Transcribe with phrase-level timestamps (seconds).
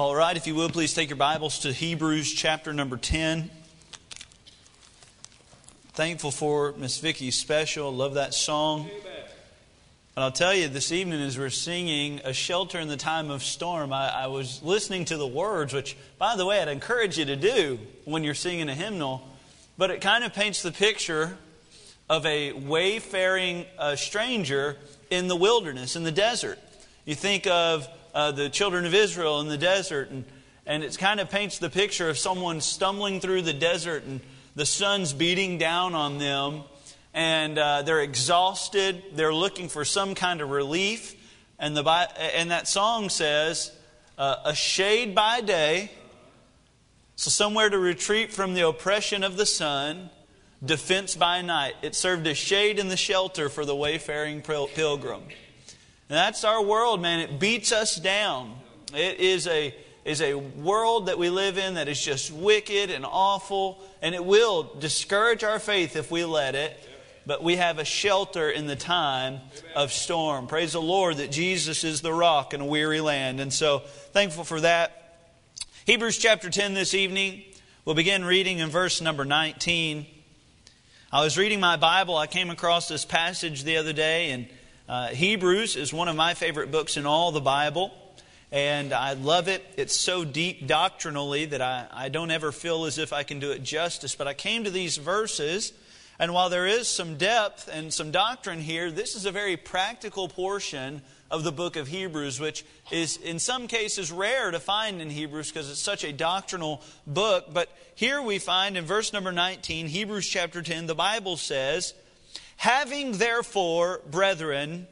[0.00, 3.50] All right, if you will, please take your Bibles to Hebrews chapter number 10.
[5.92, 7.92] Thankful for Miss Vicky's special.
[7.92, 8.88] Love that song.
[10.16, 13.42] And I'll tell you, this evening as we're singing A Shelter in the Time of
[13.42, 17.26] Storm, I, I was listening to the words, which, by the way, I'd encourage you
[17.26, 19.28] to do when you're singing a hymnal.
[19.76, 21.36] But it kind of paints the picture
[22.08, 24.78] of a wayfaring uh, stranger
[25.10, 26.58] in the wilderness, in the desert.
[27.04, 30.24] You think of uh, the children of Israel in the desert, and,
[30.66, 34.20] and it kind of paints the picture of someone stumbling through the desert and
[34.54, 36.62] the sun's beating down on them,
[37.14, 39.02] and uh, they're exhausted.
[39.14, 41.14] They're looking for some kind of relief.
[41.58, 41.84] And, the,
[42.36, 43.72] and that song says,
[44.18, 45.90] uh, A shade by day,
[47.16, 50.10] so somewhere to retreat from the oppression of the sun,
[50.64, 51.74] defense by night.
[51.82, 55.22] It served as shade and the shelter for the wayfaring pilgrim.
[56.10, 57.20] And that's our world, man.
[57.20, 58.56] It beats us down.
[58.92, 59.72] It is a,
[60.04, 64.24] is a world that we live in that is just wicked and awful, and it
[64.24, 66.76] will discourage our faith if we let it.
[67.26, 69.38] But we have a shelter in the time
[69.76, 70.48] of storm.
[70.48, 73.38] Praise the Lord that Jesus is the rock in a weary land.
[73.38, 75.28] And so, thankful for that.
[75.86, 77.44] Hebrews chapter 10 this evening.
[77.84, 80.06] We'll begin reading in verse number 19.
[81.12, 82.16] I was reading my Bible.
[82.16, 84.48] I came across this passage the other day, and
[84.90, 87.92] uh, Hebrews is one of my favorite books in all the Bible,
[88.50, 89.64] and I love it.
[89.76, 93.52] It's so deep doctrinally that I, I don't ever feel as if I can do
[93.52, 94.16] it justice.
[94.16, 95.72] But I came to these verses,
[96.18, 100.26] and while there is some depth and some doctrine here, this is a very practical
[100.26, 105.08] portion of the book of Hebrews, which is in some cases rare to find in
[105.08, 107.54] Hebrews because it's such a doctrinal book.
[107.54, 111.94] But here we find in verse number 19, Hebrews chapter 10, the Bible says,
[112.60, 114.86] Having therefore, brethren,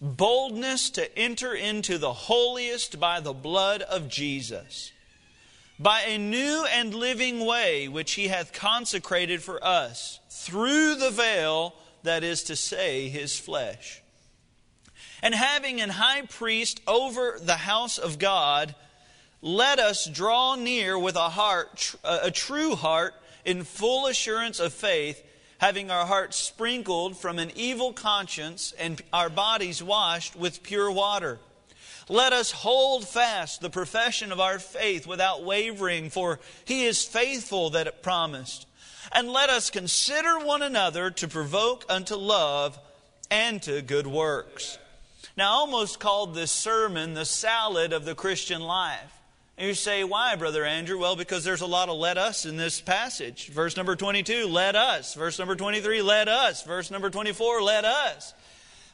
[0.00, 4.90] boldness to enter into the holiest by the blood of Jesus,
[5.78, 11.72] by a new and living way which he hath consecrated for us, through the veil,
[12.02, 14.02] that is to say, his flesh.
[15.22, 18.74] And having an high priest over the house of God,
[19.40, 23.14] let us draw near with a heart, a true heart,
[23.44, 25.22] in full assurance of faith
[25.58, 31.38] having our hearts sprinkled from an evil conscience and our bodies washed with pure water.
[32.08, 37.70] Let us hold fast the profession of our faith without wavering, for he is faithful
[37.70, 38.66] that it promised.
[39.12, 42.78] And let us consider one another to provoke unto love
[43.30, 44.78] and to good works.
[45.36, 49.17] Now, I almost called this sermon the salad of the Christian life.
[49.58, 51.00] And you say, why, Brother Andrew?
[51.00, 53.48] Well, because there's a lot of let us in this passage.
[53.48, 55.14] Verse number 22, let us.
[55.14, 56.62] Verse number 23, let us.
[56.62, 58.34] Verse number 24, let us.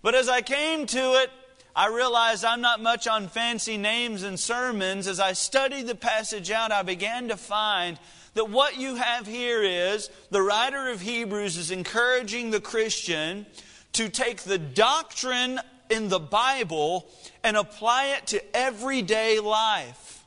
[0.01, 1.31] But as I came to it,
[1.77, 5.07] I realized I'm not much on fancy names and sermons.
[5.07, 7.99] As I studied the passage out, I began to find
[8.33, 13.45] that what you have here is the writer of Hebrews is encouraging the Christian
[13.93, 15.61] to take the doctrine
[15.91, 17.07] in the Bible
[17.43, 20.24] and apply it to everyday life.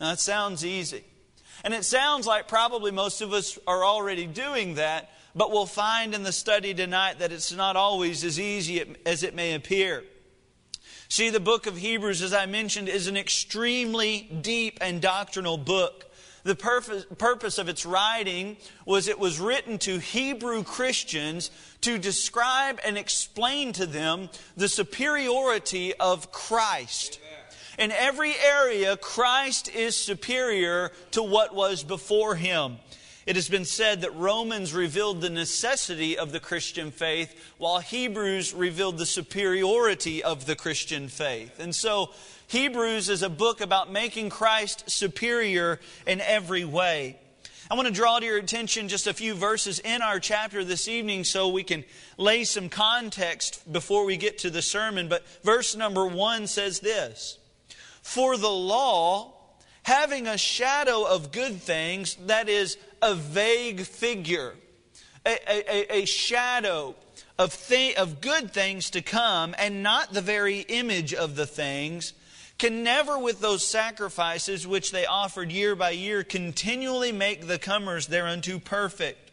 [0.00, 1.04] Now, that sounds easy.
[1.62, 6.14] And it sounds like probably most of us are already doing that, but we'll find
[6.14, 10.02] in the study tonight that it's not always as easy as it may appear.
[11.10, 16.06] See, the book of Hebrews, as I mentioned, is an extremely deep and doctrinal book.
[16.44, 18.56] The purpose of its writing
[18.86, 21.50] was it was written to Hebrew Christians
[21.82, 27.20] to describe and explain to them the superiority of Christ.
[27.78, 32.78] In every area, Christ is superior to what was before him.
[33.26, 38.54] It has been said that Romans revealed the necessity of the Christian faith, while Hebrews
[38.54, 41.60] revealed the superiority of the Christian faith.
[41.60, 42.10] And so,
[42.48, 47.18] Hebrews is a book about making Christ superior in every way.
[47.70, 50.88] I want to draw to your attention just a few verses in our chapter this
[50.88, 51.84] evening so we can
[52.18, 55.08] lay some context before we get to the sermon.
[55.08, 57.38] But verse number one says this
[58.10, 59.32] for the law,
[59.84, 64.52] having a shadow of good things, that is a vague figure,
[65.24, 66.96] a, a, a shadow
[67.38, 67.56] of,
[67.96, 72.12] of good things to come, and not the very image of the things,
[72.58, 78.08] can never, with those sacrifices which they offered year by year, continually make the comers
[78.08, 79.30] thereunto perfect.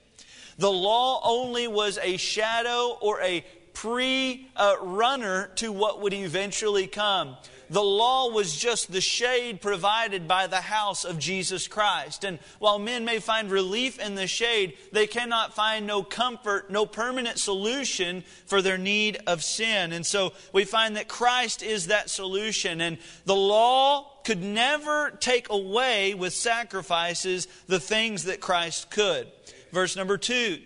[0.59, 3.43] The law only was a shadow or a
[3.73, 7.37] pre uh, runner to what would eventually come.
[7.69, 12.23] The law was just the shade provided by the house of Jesus Christ.
[12.23, 16.85] And while men may find relief in the shade, they cannot find no comfort, no
[16.85, 19.91] permanent solution for their need of sin.
[19.91, 22.79] And so we find that Christ is that solution.
[22.79, 29.27] And the law could never take away with sacrifices the things that Christ could.
[29.71, 30.59] Verse number two.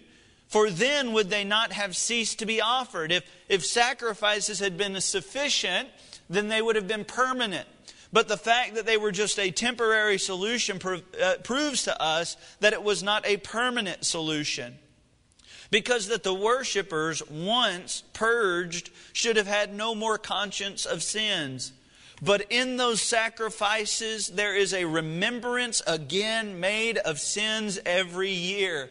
[0.48, 3.13] For then would they not have ceased to be offered.
[3.13, 5.88] If, if sacrifices had been sufficient,
[6.31, 7.68] then they would have been permanent.
[8.13, 12.74] But the fact that they were just a temporary solution uh, proves to us that
[12.74, 14.78] it was not a permanent solution.
[15.69, 21.72] Because that the worshippers, once purged, should have had no more conscience of sins.
[22.22, 28.89] But in those sacrifices, there is a remembrance again made of sins every year.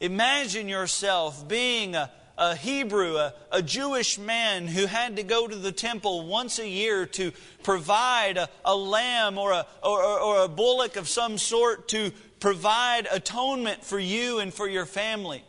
[0.00, 5.54] Imagine yourself being a a Hebrew, a, a, Jewish man who had to go to
[5.54, 7.32] the temple once a year to
[7.62, 12.10] provide a, a lamb or a, or, or a bullock of some sort to
[12.40, 15.44] provide atonement for you and for your family.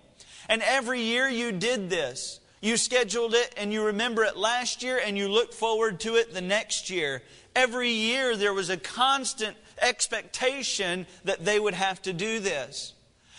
[0.47, 2.39] And every year you did this.
[2.61, 6.33] You scheduled it and you remember it last year and you look forward to it
[6.33, 7.21] the next year.
[7.55, 12.93] Every year there was a constant expectation that they would have to do this.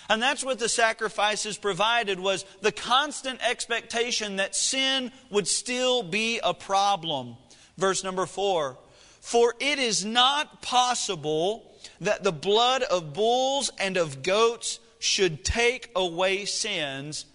[0.08, 6.40] And that's what the sacrifices provided was the constant expectation that sin would still be
[6.42, 7.36] a problem.
[7.76, 8.78] Verse number 4.
[9.20, 15.90] For it is not possible that the blood of bulls and of goats should take
[15.96, 17.26] away sins.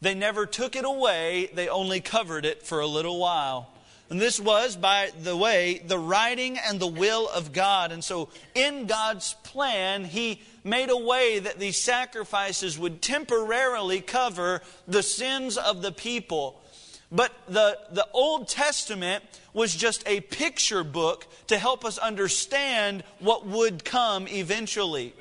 [0.00, 3.72] They never took it away, they only covered it for a little while.
[4.08, 7.90] And this was, by the way, the writing and the will of God.
[7.90, 14.62] And so, in God's plan, He made a way that these sacrifices would temporarily cover
[14.86, 16.62] the sins of the people.
[17.10, 23.46] But the, the Old Testament was just a picture book to help us understand what
[23.46, 25.14] would come eventually.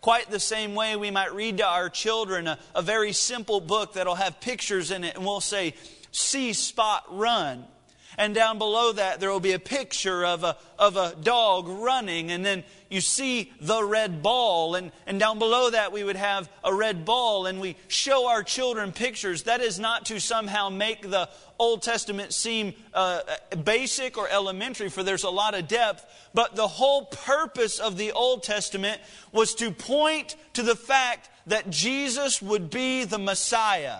[0.00, 3.94] Quite the same way we might read to our children a, a very simple book
[3.94, 5.74] that'll have pictures in it, and we'll say,
[6.10, 7.64] See Spot run.
[8.18, 12.30] And down below that, there will be a picture of a, of a dog running.
[12.30, 14.74] And then you see the red ball.
[14.74, 17.46] And, and down below that, we would have a red ball.
[17.46, 19.42] And we show our children pictures.
[19.42, 21.28] That is not to somehow make the
[21.58, 23.20] Old Testament seem uh,
[23.64, 26.04] basic or elementary, for there's a lot of depth.
[26.32, 29.00] But the whole purpose of the Old Testament
[29.32, 33.98] was to point to the fact that Jesus would be the Messiah.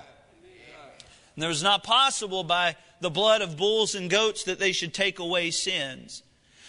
[1.34, 4.94] And it was not possible by the blood of bulls and goats that they should
[4.94, 6.22] take away sins.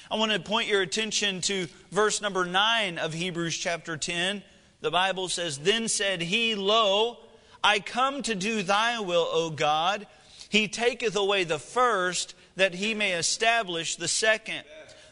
[0.09, 4.41] I want to point your attention to verse number 9 of Hebrews chapter 10.
[4.81, 7.17] The Bible says, Then said he, Lo,
[7.63, 10.07] I come to do thy will, O God.
[10.49, 14.63] He taketh away the first, that he may establish the second.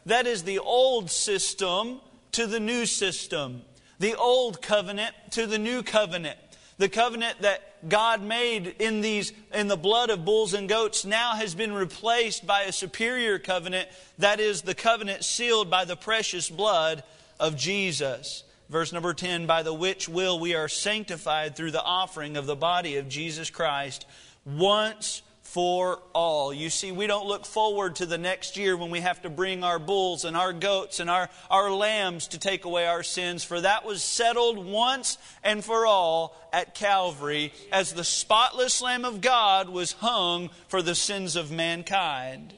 [0.06, 2.00] That is the old system
[2.33, 3.63] to the new system,
[4.00, 6.38] the old covenant to the new covenant.
[6.77, 11.33] The covenant that God made in these in the blood of bulls and goats now
[11.36, 13.88] has been replaced by a superior covenant
[14.18, 17.04] that is the covenant sealed by the precious blood
[17.39, 18.44] of Jesus.
[18.69, 22.56] Verse number 10 by the which will we are sanctified through the offering of the
[22.56, 24.06] body of Jesus Christ
[24.44, 25.22] once
[25.56, 26.54] for all.
[26.54, 29.63] You see, we don't look forward to the next year when we have to bring
[29.63, 33.62] our bulls and our goats and our, our lambs to take away our sins, for
[33.62, 39.69] that was settled once and for all at Calvary as the spotless Lamb of God
[39.69, 42.54] was hung for the sins of mankind.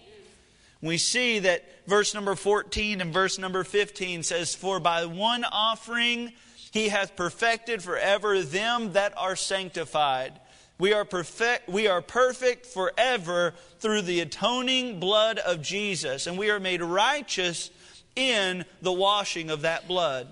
[0.82, 6.34] We see that verse number 14 and verse number 15 says, For by one offering
[6.72, 10.40] he hath perfected forever them that are sanctified.
[10.80, 16.52] We are perfect, we are perfect forever through the atoning blood of Jesus, and we
[16.52, 17.72] are made righteous
[18.16, 20.28] in the washing of that blood.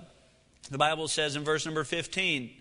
[0.70, 2.52] The Bible says in verse number 15,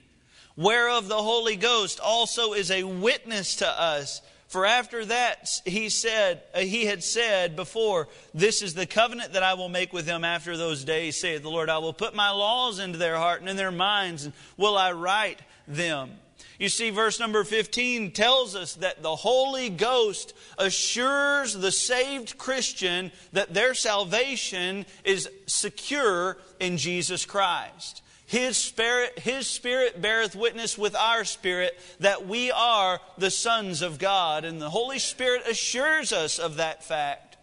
[0.57, 4.23] whereof the Holy Ghost also is a witness to us.
[4.49, 9.43] For after that he said, uh, he had said before, This is the covenant that
[9.43, 11.69] I will make with them after those days, saith the Lord.
[11.69, 14.93] I will put my laws into their heart and in their minds, and will I
[14.93, 16.12] write them.
[16.59, 23.11] You see, verse number 15 tells us that the Holy Ghost assures the saved Christian
[23.33, 28.03] that their salvation is secure in Jesus Christ.
[28.27, 33.99] His spirit, his spirit beareth witness with our spirit that we are the sons of
[33.99, 37.37] God, and the Holy Spirit assures us of that fact.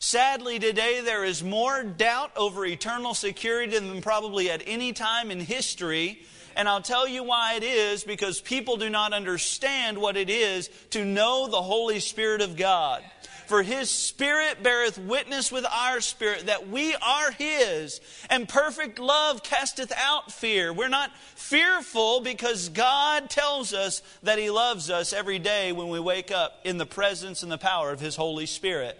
[0.00, 5.40] Sadly, today there is more doubt over eternal security than probably at any time in
[5.40, 6.22] history.
[6.58, 10.68] And I'll tell you why it is because people do not understand what it is
[10.90, 13.04] to know the Holy Spirit of God.
[13.46, 19.42] For his Spirit beareth witness with our spirit that we are his, and perfect love
[19.44, 20.72] casteth out fear.
[20.72, 26.00] We're not fearful because God tells us that he loves us every day when we
[26.00, 28.98] wake up in the presence and the power of his Holy Spirit.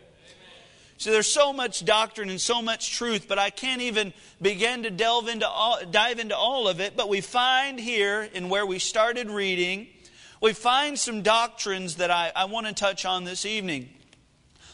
[0.99, 4.13] So there's so much doctrine and so much truth, but I can't even
[4.43, 6.97] begin to delve into all, dive into all of it.
[6.97, 9.87] But we find here in where we started reading,
[10.43, 13.89] we find some doctrines that I, I want to touch on this evening.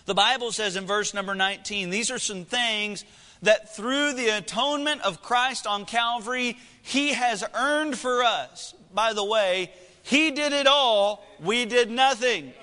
[0.06, 3.04] The Bible says in verse number 19, these are some things
[3.42, 8.74] that through the atonement of Christ on Calvary, He has earned for us.
[8.94, 9.70] By the way,
[10.02, 12.54] He did it all, we did nothing.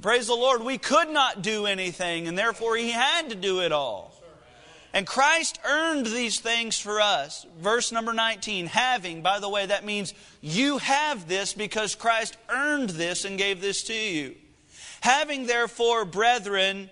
[0.00, 3.72] Praise the Lord, we could not do anything, and therefore He had to do it
[3.72, 4.12] all.
[4.92, 7.46] And Christ earned these things for us.
[7.58, 12.90] Verse number 19, having, by the way, that means you have this because Christ earned
[12.90, 14.36] this and gave this to you.
[15.00, 16.90] Having, therefore, brethren,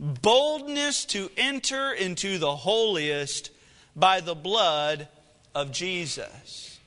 [0.00, 3.50] boldness to enter into the holiest
[3.94, 5.08] by the blood
[5.54, 6.78] of Jesus.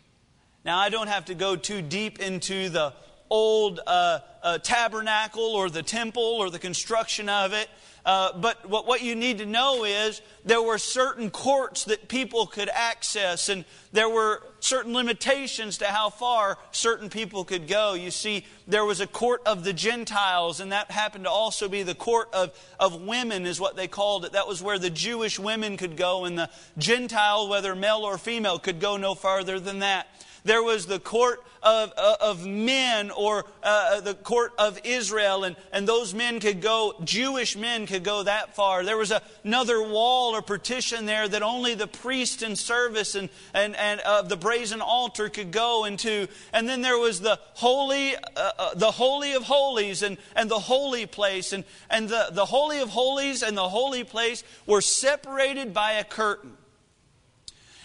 [0.66, 2.94] Now, I don't have to go too deep into the
[3.30, 7.70] old uh, uh, tabernacle or the temple or the construction of it.
[8.06, 12.48] Uh, but what, what you need to know is there were certain courts that people
[12.48, 17.94] could access, and there were certain limitations to how far certain people could go.
[17.94, 21.84] You see, there was a court of the Gentiles, and that happened to also be
[21.84, 24.32] the court of, of women, is what they called it.
[24.32, 28.60] That was where the Jewish women could go, and the Gentile, whether male or female,
[28.60, 30.08] could go no farther than that.
[30.44, 35.56] There was the court of, uh, of men or uh, the court of Israel, and,
[35.72, 38.84] and those men could go, Jewish men could go that far.
[38.84, 43.30] There was a, another wall or partition there that only the priest in service and,
[43.54, 46.28] and, and of uh, the brazen altar could go into.
[46.54, 50.60] And then there was the holy, uh, uh, the holy of holies and, and the
[50.60, 51.54] holy place.
[51.54, 56.04] And, and the, the holy of holies and the holy place were separated by a
[56.04, 56.54] curtain.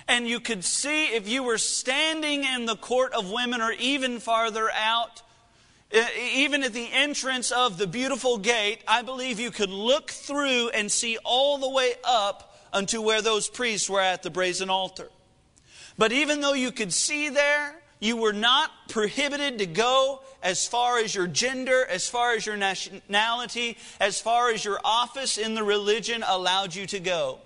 [0.06, 4.20] And you could see if you were standing in the court of women or even
[4.20, 5.22] farther out,
[6.18, 10.90] even at the entrance of the beautiful gate, I believe you could look through and
[10.90, 15.08] see all the way up unto where those priests were at the brazen altar.
[15.96, 20.98] But even though you could see there, you were not prohibited to go as far
[20.98, 25.62] as your gender, as far as your nationality, as far as your office in the
[25.62, 27.38] religion allowed you to go.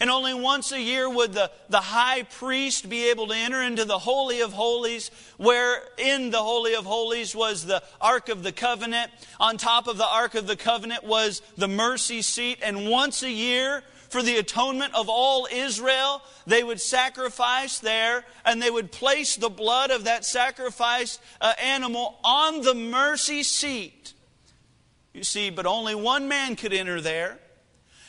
[0.00, 3.84] And only once a year would the, the high priest be able to enter into
[3.84, 8.52] the Holy of Holies, where in the Holy of Holies was the Ark of the
[8.52, 9.10] Covenant.
[9.40, 12.58] On top of the Ark of the Covenant was the mercy seat.
[12.62, 18.62] And once a year, for the atonement of all Israel, they would sacrifice there and
[18.62, 24.14] they would place the blood of that sacrificed uh, animal on the mercy seat.
[25.12, 27.38] You see, but only one man could enter there.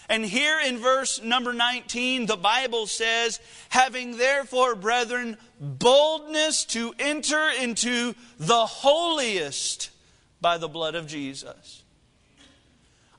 [0.10, 3.40] And here in verse number 19, the Bible says,
[3.70, 9.92] having therefore, brethren, boldness to enter into the holiest
[10.42, 11.84] by the blood of Jesus.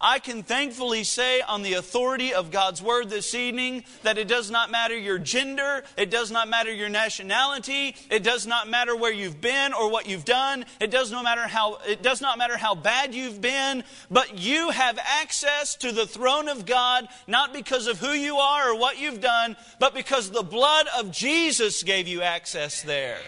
[0.02, 4.50] I can thankfully say on the authority of God's Word this evening that it does
[4.50, 9.12] not matter your gender, it does not matter your nationality, it does not matter where
[9.12, 12.57] you've been or what you've done, it does not matter how, it does not matter
[12.57, 17.87] how bad you've been, but you have access to the throne of God, not because
[17.87, 22.09] of who you are or what you've done, but because the blood of Jesus gave
[22.09, 23.19] you access there.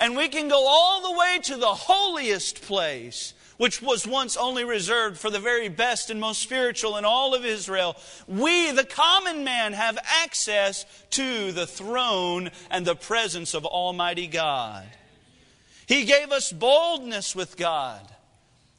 [0.00, 4.64] And we can go all the way to the holiest place which was once only
[4.64, 7.96] reserved for the very best and most spiritual in all of Israel,
[8.26, 14.86] we, the common man, have access to the throne and the presence of Almighty God.
[15.86, 18.00] He gave us boldness with God.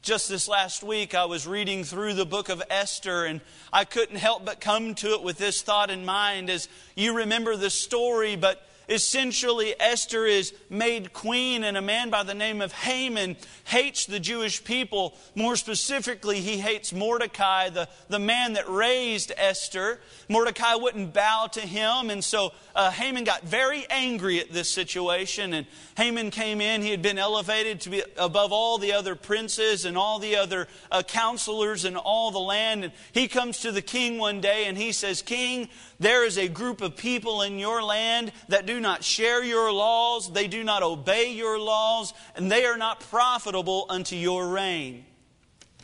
[0.02, 3.42] Just this last week, I was reading through the book of Esther, and
[3.74, 7.56] I couldn't help but come to it with this thought in mind as you remember
[7.56, 12.72] the story, but Essentially, Esther is made queen, and a man by the name of
[12.72, 15.18] Haman hates the Jewish people.
[15.34, 20.00] More specifically, he hates Mordecai, the, the man that raised Esther.
[20.30, 25.54] Mordecai wouldn't bow to him, and so uh, Haman got very angry at this situation.
[25.54, 25.66] And
[25.98, 29.98] Haman came in, he had been elevated to be above all the other princes and
[29.98, 32.84] all the other uh, counselors in all the land.
[32.84, 36.48] And he comes to the king one day and he says, King, there is a
[36.48, 40.84] group of people in your land that do not share your laws, they do not
[40.84, 45.06] obey your laws, and they are not profitable unto your reign.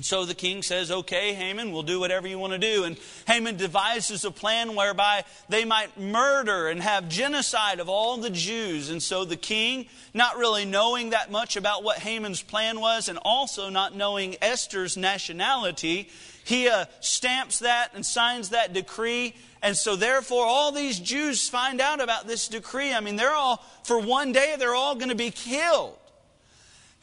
[0.06, 2.84] So the king says, Okay, Haman, we'll do whatever you want to do.
[2.84, 8.30] And Haman devises a plan whereby they might murder and have genocide of all the
[8.30, 8.90] Jews.
[8.90, 13.20] And so the king, not really knowing that much about what Haman's plan was, and
[13.24, 16.10] also not knowing Esther's nationality,
[16.44, 19.36] he uh, stamps that and signs that decree.
[19.62, 22.94] And so, therefore, all these Jews find out about this decree.
[22.94, 25.98] I mean, they're all, for one day, they're all going to be killed.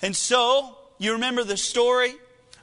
[0.03, 2.15] And so, you remember the story?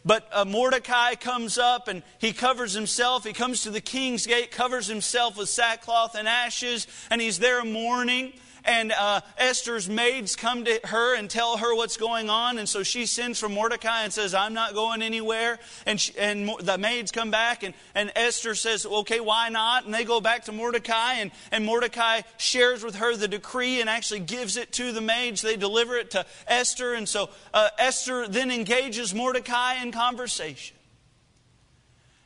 [0.06, 3.24] But uh, Mordecai comes up and he covers himself.
[3.24, 7.66] He comes to the king's gate, covers himself with sackcloth and ashes, and he's there
[7.66, 8.34] mourning
[8.66, 12.58] and uh, Esther's maids come to her and tell her what's going on.
[12.58, 15.60] And so she sends for Mordecai and says, I'm not going anywhere.
[15.86, 19.86] And, she, and the maids come back, and, and Esther says, Okay, why not?
[19.86, 23.90] And they go back to Mordecai, and, and Mordecai shares with her the decree and
[23.90, 25.42] actually gives it to the maids.
[25.42, 26.94] They deliver it to Esther.
[26.94, 30.75] And so uh, Esther then engages Mordecai in conversation.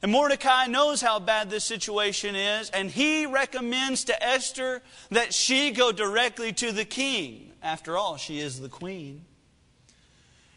[0.01, 5.71] And Mordecai knows how bad this situation is, and he recommends to Esther that she
[5.71, 7.51] go directly to the king.
[7.61, 9.25] After all, she is the queen.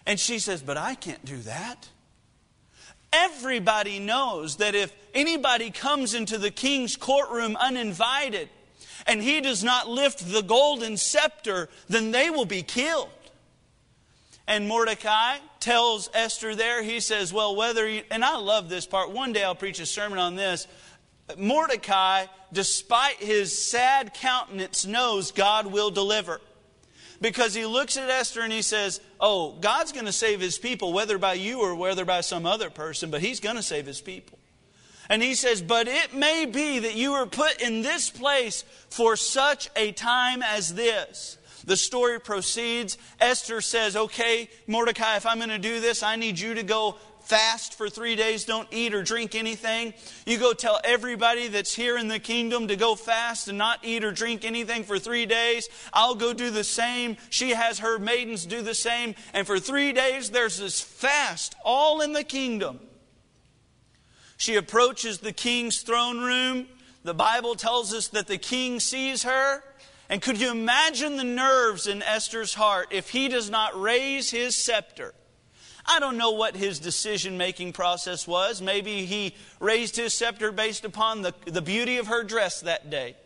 [0.06, 1.88] And she says, But I can't do that.
[3.12, 8.48] Everybody knows that if anybody comes into the king's courtroom uninvited
[9.06, 13.08] and he does not lift the golden scepter, then they will be killed.
[14.46, 19.10] And Mordecai tells Esther there, he says, Well, whether you, and I love this part.
[19.10, 20.66] One day I'll preach a sermon on this.
[21.38, 26.40] Mordecai, despite his sad countenance, knows God will deliver.
[27.20, 30.92] Because he looks at Esther and he says, Oh, God's going to save his people,
[30.92, 34.00] whether by you or whether by some other person, but he's going to save his
[34.00, 34.38] people.
[35.08, 39.14] And he says, But it may be that you were put in this place for
[39.14, 41.38] such a time as this.
[41.64, 42.98] The story proceeds.
[43.20, 46.96] Esther says, Okay, Mordecai, if I'm going to do this, I need you to go
[47.22, 49.94] fast for three days, don't eat or drink anything.
[50.26, 54.04] You go tell everybody that's here in the kingdom to go fast and not eat
[54.04, 55.68] or drink anything for three days.
[55.92, 57.16] I'll go do the same.
[57.30, 59.14] She has her maidens do the same.
[59.32, 62.80] And for three days, there's this fast all in the kingdom.
[64.36, 66.66] She approaches the king's throne room.
[67.04, 69.62] The Bible tells us that the king sees her.
[70.12, 74.54] And could you imagine the nerves in Esther's heart if he does not raise his
[74.54, 75.14] scepter?
[75.86, 78.60] I don't know what his decision making process was.
[78.60, 83.16] Maybe he raised his scepter based upon the, the beauty of her dress that day.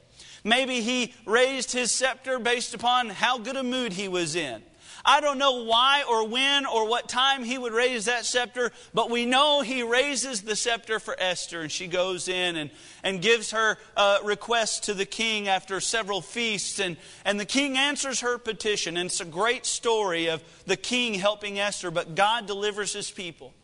[0.45, 4.63] Maybe he raised his scepter based upon how good a mood he was in.
[5.09, 9.09] I don't know why or when or what time he would raise that scepter, but
[9.09, 12.71] we know he raises the scepter for Esther, and she goes in and,
[13.05, 17.79] and gives her uh, request to the king after several feasts, and, and the king
[17.79, 18.97] answers her petition.
[18.97, 23.55] And it's a great story of the king helping Esther, but God delivers his people.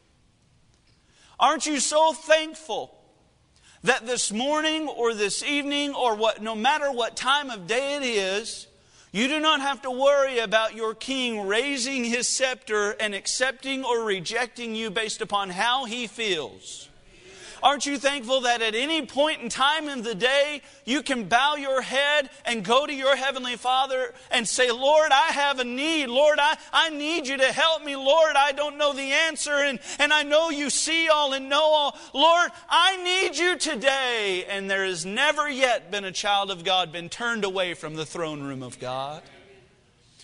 [1.41, 2.97] Aren't you so thankful
[3.83, 8.05] that this morning or this evening or what, no matter what time of day it
[8.05, 8.69] is,
[9.13, 14.05] you do not have to worry about your king raising his scepter and accepting or
[14.05, 16.89] rejecting you based upon how he feels.
[17.63, 21.55] Aren't you thankful that at any point in time in the day, you can bow
[21.55, 26.09] your head and go to your Heavenly Father and say, Lord, I have a need.
[26.09, 27.95] Lord, I, I need you to help me.
[27.95, 31.63] Lord, I don't know the answer, and, and I know you see all and know
[31.63, 31.97] all.
[32.13, 34.45] Lord, I need you today.
[34.49, 38.07] And there has never yet been a child of God been turned away from the
[38.07, 39.23] throne room of God.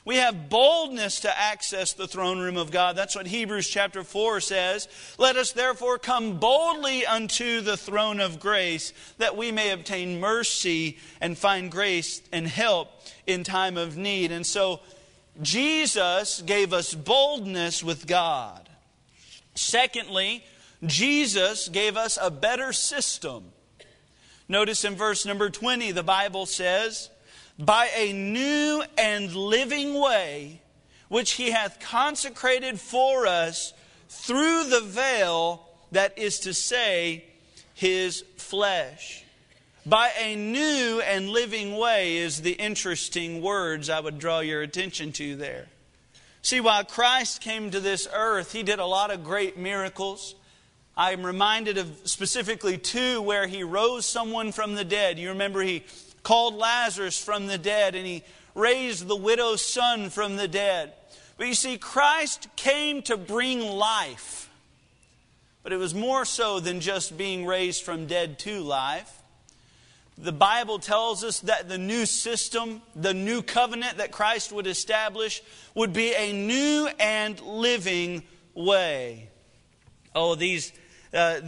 [0.05, 2.97] We have boldness to access the throne room of God.
[2.97, 4.89] That's what Hebrews chapter 4 says.
[5.19, 10.99] Let us therefore come boldly unto the throne of grace that we may obtain mercy
[11.21, 12.91] and find grace and help
[13.27, 14.33] in time of need.
[14.33, 14.81] And so
[15.43, 18.69] Jesus gave us boldness with God.
[19.55, 20.45] Secondly,
[20.87, 23.45] Jesus gave us a better system.
[24.49, 27.11] Notice in verse number 20, the Bible says,
[27.59, 30.61] by a new and living way,
[31.09, 33.73] which he hath consecrated for us
[34.09, 37.25] through the veil, that is to say,
[37.75, 39.25] his flesh.
[39.87, 45.13] By a new and living way is the interesting words I would draw your attention
[45.13, 45.67] to there.
[46.43, 50.35] See, while Christ came to this earth, he did a lot of great miracles.
[50.97, 55.19] I'm reminded of specifically two where he rose someone from the dead.
[55.19, 55.85] You remember he
[56.29, 58.23] called Lazarus from the dead, and he
[58.55, 60.93] raised the widow's son from the dead.
[61.39, 64.51] But you see, Christ came to bring life.
[65.63, 69.11] But it was more so than just being raised from dead to life.
[70.19, 75.43] The Bible tells us that the new system, the new covenant that Christ would establish,
[75.75, 79.31] would be a new and living way.
[80.15, 80.75] Oh, these.
[81.13, 81.41] Uh,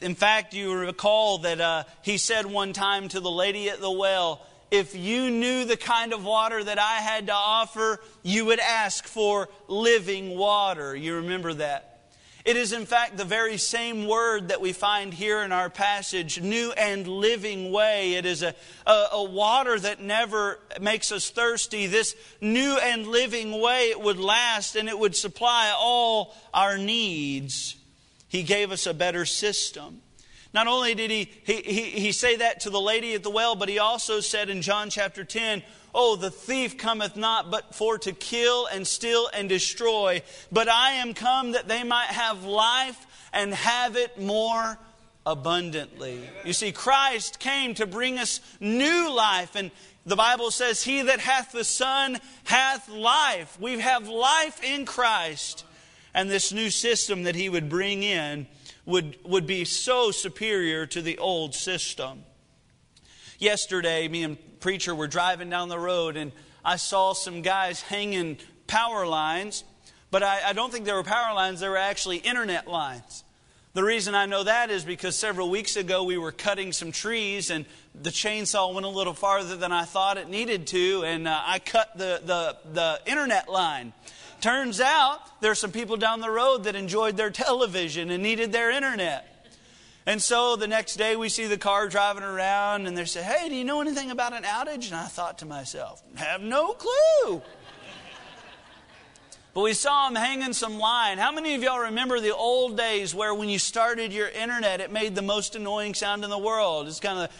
[0.00, 3.90] in fact, you recall that uh, he said one time to the lady at the
[3.90, 8.60] well, If you knew the kind of water that I had to offer, you would
[8.60, 10.94] ask for living water.
[10.94, 11.90] You remember that?
[12.44, 16.40] It is, in fact, the very same word that we find here in our passage
[16.40, 18.14] new and living way.
[18.14, 18.54] It is a,
[18.86, 21.86] a, a, water that never makes us thirsty.
[21.86, 27.76] This new and living way, it would last and it would supply all our needs.
[28.30, 30.00] He gave us a better system.
[30.54, 33.56] Not only did he, he, he, he say that to the lady at the well,
[33.56, 35.62] but he also said in John chapter 10,
[35.92, 40.22] Oh, the thief cometh not but for to kill and steal and destroy.
[40.52, 44.78] But I am come that they might have life and have it more
[45.26, 46.20] abundantly.
[46.44, 49.56] You see, Christ came to bring us new life.
[49.56, 49.72] And
[50.06, 53.58] the Bible says, He that hath the Son hath life.
[53.60, 55.64] We have life in Christ.
[56.14, 58.46] And this new system that He would bring in
[58.86, 62.24] would, would be so superior to the old system.
[63.38, 66.32] Yesterday, me and preacher were driving down the road and
[66.64, 69.64] I saw some guys hanging power lines,
[70.10, 73.24] but I, I don't think they were power lines, they were actually internet lines.
[73.72, 77.50] The reason I know that is because several weeks ago we were cutting some trees
[77.50, 81.40] and the chainsaw went a little farther than I thought it needed to, and uh,
[81.44, 83.92] I cut the, the, the internet line.
[84.40, 88.70] Turns out there's some people down the road that enjoyed their television and needed their
[88.70, 89.26] internet.
[90.06, 93.48] And so the next day we see the car driving around and they say, Hey,
[93.48, 94.86] do you know anything about an outage?
[94.86, 97.42] And I thought to myself, Have no clue.
[99.52, 101.18] But we saw them hanging some line.
[101.18, 104.92] How many of y'all remember the old days where when you started your internet, it
[104.92, 106.86] made the most annoying sound in the world?
[106.86, 107.30] It's kind of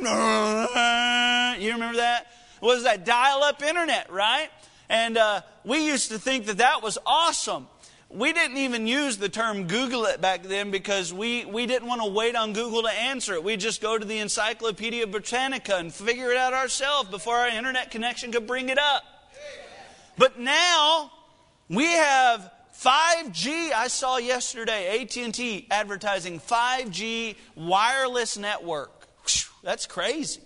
[0.00, 1.56] the.
[1.60, 2.26] You remember that?
[2.60, 4.48] It was that dial up internet, right?
[4.88, 7.66] And uh, we used to think that that was awesome
[8.08, 12.00] we didn't even use the term Google it back then because we, we didn't want
[12.02, 13.42] to wait on Google to answer it.
[13.42, 17.90] We'd just go to the Encyclopedia Britannica and figure it out ourselves before our internet
[17.90, 19.02] connection could bring it up.
[20.16, 21.10] But now
[21.68, 23.72] we have 5G.
[23.72, 29.08] I saw yesterday AT&T advertising 5G wireless network.
[29.64, 30.40] That's crazy.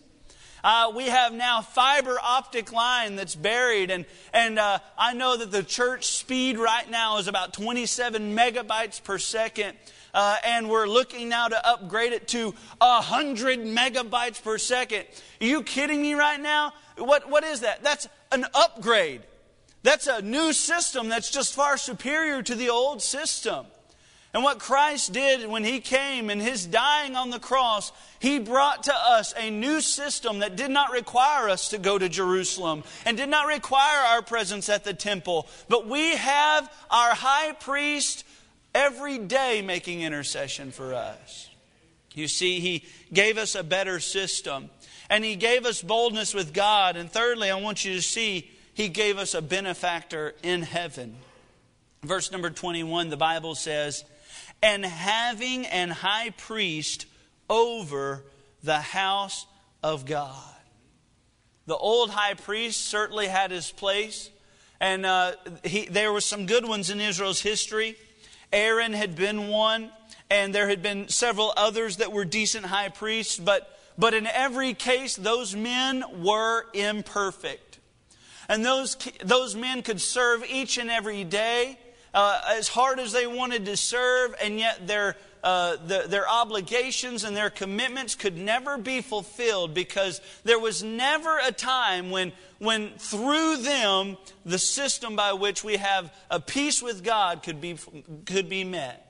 [0.63, 5.51] Uh, we have now fiber optic line that's buried, and, and uh, I know that
[5.51, 9.77] the church speed right now is about 27 megabytes per second.
[10.13, 15.05] Uh, and we're looking now to upgrade it to 100 megabytes per second.
[15.41, 16.73] Are you kidding me right now?
[16.99, 17.85] What, what is that?
[17.85, 19.23] That's an upgrade.
[19.83, 23.67] That's a new system that's just far superior to the old system.
[24.33, 27.91] And what Christ did when He came and His dying on the cross,
[28.21, 32.09] He brought to us a new system that did not require us to go to
[32.09, 35.49] Jerusalem and did not require our presence at the temple.
[35.69, 38.25] But we have our high priest
[38.73, 41.49] every day making intercession for us.
[42.15, 44.71] You see, He gave us a better system
[45.09, 46.97] and He gave us boldness with God.
[46.97, 51.17] And thirdly, I want you to see He gave us a benefactor in heaven.
[52.03, 54.05] Verse number 21, the Bible says,
[54.63, 57.07] and having an high priest
[57.49, 58.25] over
[58.63, 59.47] the house
[59.83, 60.37] of God.
[61.67, 64.31] The old high priest certainly had his place,
[64.81, 65.33] and uh,
[65.65, 67.97] he, there were some good ones in Israel's history.
[68.53, 69.91] Aaron had been one,
[70.29, 74.75] and there had been several others that were decent high priests, but, but in every
[74.75, 77.79] case, those men were imperfect.
[78.49, 81.79] And those, those men could serve each and every day
[82.15, 87.25] uh, as hard as they wanted to serve, and yet their, uh, the, their obligations
[87.25, 92.91] and their commitments could never be fulfilled because there was never a time when, when
[92.99, 97.77] through them the system by which we have a peace with God could be,
[98.27, 99.10] could be met.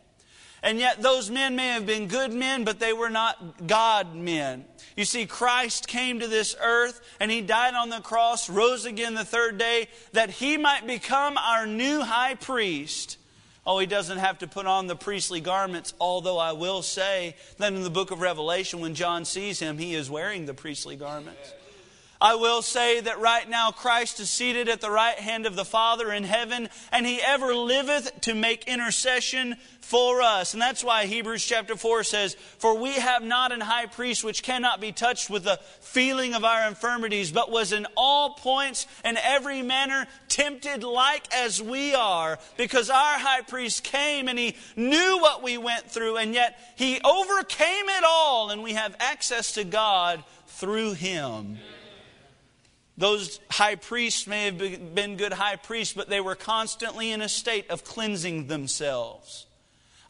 [0.62, 4.64] And yet, those men may have been good men, but they were not God men.
[4.96, 9.14] You see, Christ came to this earth and He died on the cross, rose again
[9.14, 13.16] the third day, that He might become our new high priest.
[13.66, 17.72] Oh, He doesn't have to put on the priestly garments, although I will say that
[17.72, 21.54] in the book of Revelation, when John sees Him, He is wearing the priestly garments.
[22.22, 25.64] I will say that right now Christ is seated at the right hand of the
[25.64, 30.52] Father in heaven, and he ever liveth to make intercession for us.
[30.52, 34.42] And that's why Hebrews chapter 4 says, For we have not an high priest which
[34.42, 39.18] cannot be touched with the feeling of our infirmities, but was in all points and
[39.22, 45.18] every manner tempted like as we are, because our high priest came and he knew
[45.22, 49.64] what we went through, and yet he overcame it all, and we have access to
[49.64, 51.58] God through him.
[53.00, 54.58] Those high priests may have
[54.94, 59.46] been good high priests, but they were constantly in a state of cleansing themselves.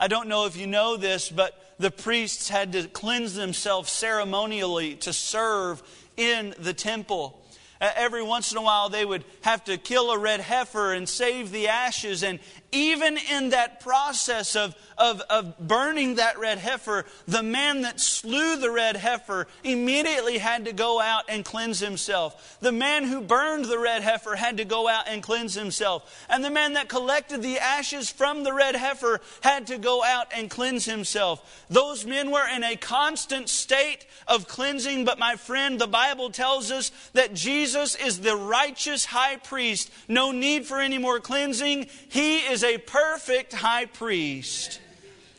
[0.01, 4.97] I don't know if you know this, but the priests had to cleanse themselves ceremonially
[4.97, 5.85] to serve
[6.17, 7.41] in the temple.
[7.81, 11.53] Every once in a while, they would have to kill a red heifer and save
[11.53, 12.25] the ashes.
[12.25, 12.41] And
[12.73, 18.57] even in that process of, of, of burning that red heifer, the man that slew
[18.57, 22.59] the red heifer immediately had to go out and cleanse himself.
[22.61, 26.27] The man who burned the red heifer had to go out and cleanse himself.
[26.29, 30.29] And the man that collected the ashes from the red heifer had to go out
[30.35, 31.65] and cleanse himself.
[31.71, 36.71] Those men were in a constant state of cleansing, but my friend, the Bible tells
[36.71, 39.91] us that Jesus is the righteous high priest.
[40.09, 41.87] No need for any more cleansing.
[42.09, 44.81] He is a perfect high priest.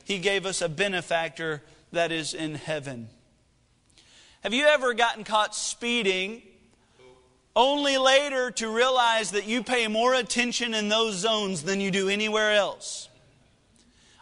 [0.04, 3.10] He gave us a benefactor that is in heaven.
[4.42, 6.42] Have you ever gotten caught speeding
[7.56, 12.10] only later to realize that you pay more attention in those zones than you do
[12.10, 13.08] anywhere else?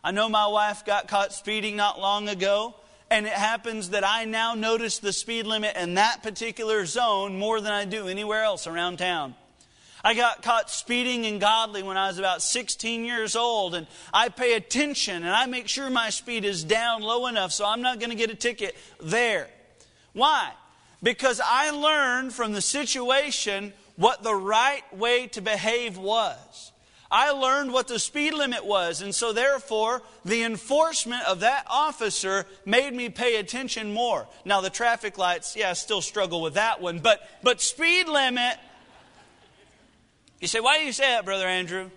[0.03, 2.75] I know my wife got caught speeding not long ago,
[3.11, 7.59] and it happens that I now notice the speed limit in that particular zone more
[7.59, 9.35] than I do anywhere else around town.
[10.03, 14.29] I got caught speeding in Godley when I was about 16 years old, and I
[14.29, 17.99] pay attention and I make sure my speed is down low enough so I'm not
[17.99, 19.49] going to get a ticket there.
[20.13, 20.51] Why?
[21.03, 26.71] Because I learned from the situation what the right way to behave was.
[27.11, 32.45] I learned what the speed limit was, and so therefore, the enforcement of that officer
[32.65, 34.27] made me pay attention more.
[34.45, 38.57] Now, the traffic lights, yeah, I still struggle with that one, but, but speed limit
[40.39, 41.89] you say, why do you say that, Brother Andrew?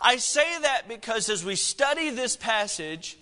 [0.00, 3.16] I say that because as we study this passage,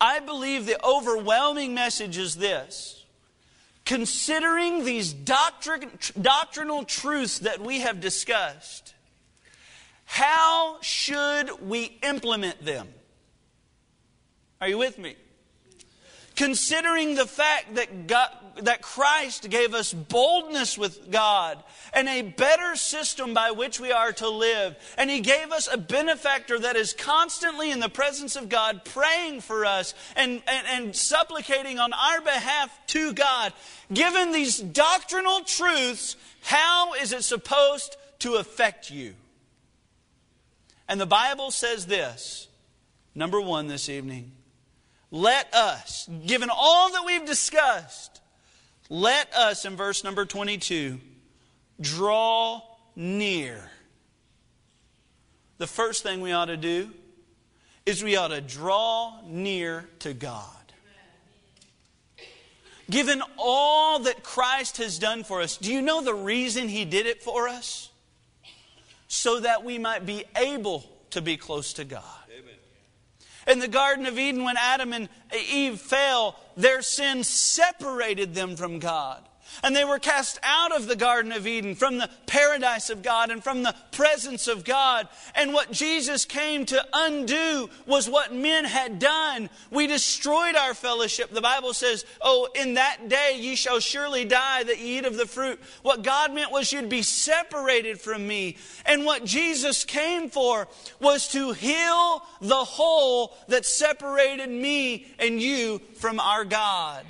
[0.00, 3.04] I believe the overwhelming message is this.
[3.84, 5.90] Considering these doctrin-
[6.20, 8.94] doctrinal truths that we have discussed,
[10.04, 12.88] how should we implement them?
[14.60, 15.16] Are you with me?
[16.38, 18.30] Considering the fact that God,
[18.62, 21.60] that Christ gave us boldness with God
[21.92, 24.76] and a better system by which we are to live.
[24.96, 29.40] And He gave us a benefactor that is constantly in the presence of God, praying
[29.40, 33.52] for us and, and, and supplicating on our behalf to God.
[33.92, 39.14] Given these doctrinal truths, how is it supposed to affect you?
[40.88, 42.46] And the Bible says this
[43.12, 44.30] number one this evening.
[45.10, 48.20] Let us, given all that we've discussed,
[48.90, 51.00] let us, in verse number 22,
[51.80, 52.62] draw
[52.94, 53.70] near.
[55.58, 56.90] The first thing we ought to do
[57.86, 60.44] is we ought to draw near to God.
[62.90, 67.06] Given all that Christ has done for us, do you know the reason He did
[67.06, 67.90] it for us?
[69.08, 72.02] So that we might be able to be close to God.
[73.48, 75.08] In the Garden of Eden, when Adam and
[75.50, 79.27] Eve fell, their sin separated them from God.
[79.62, 83.30] And they were cast out of the Garden of Eden, from the paradise of God
[83.30, 85.08] and from the presence of God.
[85.34, 89.48] And what Jesus came to undo was what men had done.
[89.70, 91.30] We destroyed our fellowship.
[91.30, 95.16] The Bible says, Oh, in that day ye shall surely die that ye eat of
[95.16, 95.60] the fruit.
[95.82, 98.56] What God meant was you'd be separated from me.
[98.86, 100.68] And what Jesus came for
[101.00, 107.04] was to heal the hole that separated me and you from our God.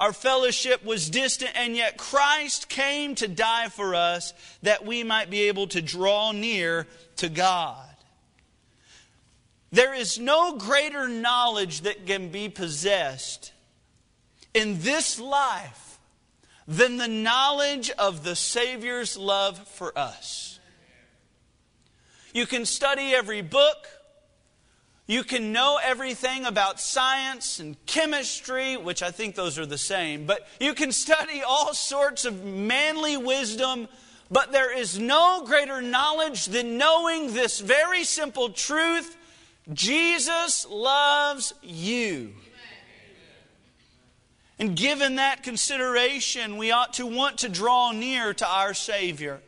[0.00, 4.32] Our fellowship was distant, and yet Christ came to die for us
[4.62, 6.86] that we might be able to draw near
[7.16, 7.86] to God.
[9.70, 13.52] There is no greater knowledge that can be possessed
[14.54, 15.98] in this life
[16.66, 20.58] than the knowledge of the Savior's love for us.
[22.32, 23.86] You can study every book,
[25.10, 30.24] you can know everything about science and chemistry, which I think those are the same,
[30.24, 33.88] but you can study all sorts of manly wisdom,
[34.30, 39.16] but there is no greater knowledge than knowing this very simple truth
[39.72, 42.32] Jesus loves you.
[44.60, 49.40] And given that consideration, we ought to want to draw near to our Savior.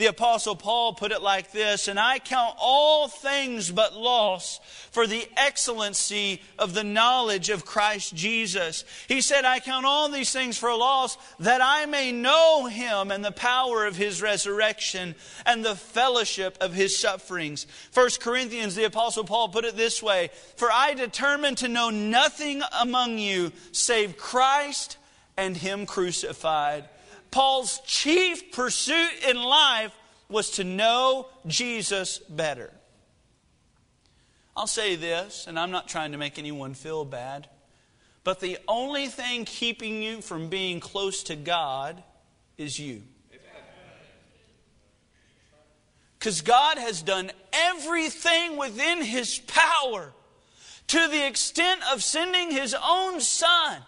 [0.00, 4.58] The Apostle Paul put it like this And I count all things but loss
[4.90, 8.86] for the excellency of the knowledge of Christ Jesus.
[9.08, 13.22] He said, I count all these things for loss that I may know him and
[13.22, 17.66] the power of his resurrection and the fellowship of his sufferings.
[17.90, 22.62] First Corinthians, the Apostle Paul put it this way For I determined to know nothing
[22.80, 24.96] among you save Christ
[25.36, 26.88] and him crucified.
[27.30, 29.92] Paul's chief pursuit in life
[30.28, 32.72] was to know Jesus better.
[34.56, 37.48] I'll say this, and I'm not trying to make anyone feel bad,
[38.24, 42.02] but the only thing keeping you from being close to God
[42.58, 43.02] is you.
[46.18, 50.12] Because God has done everything within His power
[50.88, 53.78] to the extent of sending His own Son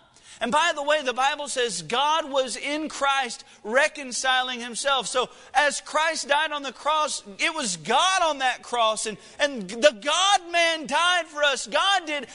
[0.43, 5.07] and by the way, the Bible says God was in Christ reconciling himself.
[5.07, 9.07] So as Christ died on the cross, it was God on that cross.
[9.07, 11.69] And, and the God man died for us.
[11.69, 12.27] God did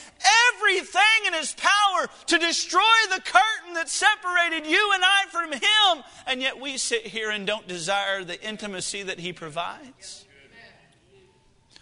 [0.54, 2.80] everything in his power to destroy
[3.14, 6.04] the curtain that separated you and I from him.
[6.26, 10.24] And yet we sit here and don't desire the intimacy that he provides.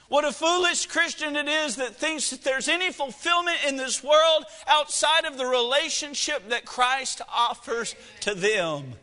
[0.09, 4.45] What a foolish Christian it is that thinks that there's any fulfillment in this world
[4.69, 8.95] outside of the relationship that Christ offers to them.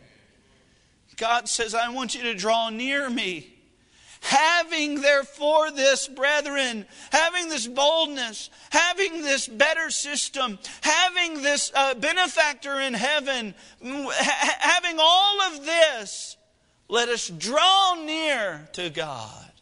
[1.17, 3.49] God says, I want you to draw near me.
[4.21, 12.79] Having therefore this, brethren, having this boldness, having this better system, having this uh, benefactor
[12.79, 16.37] in heaven, ha- having all of this,
[16.87, 19.52] let us draw near to God.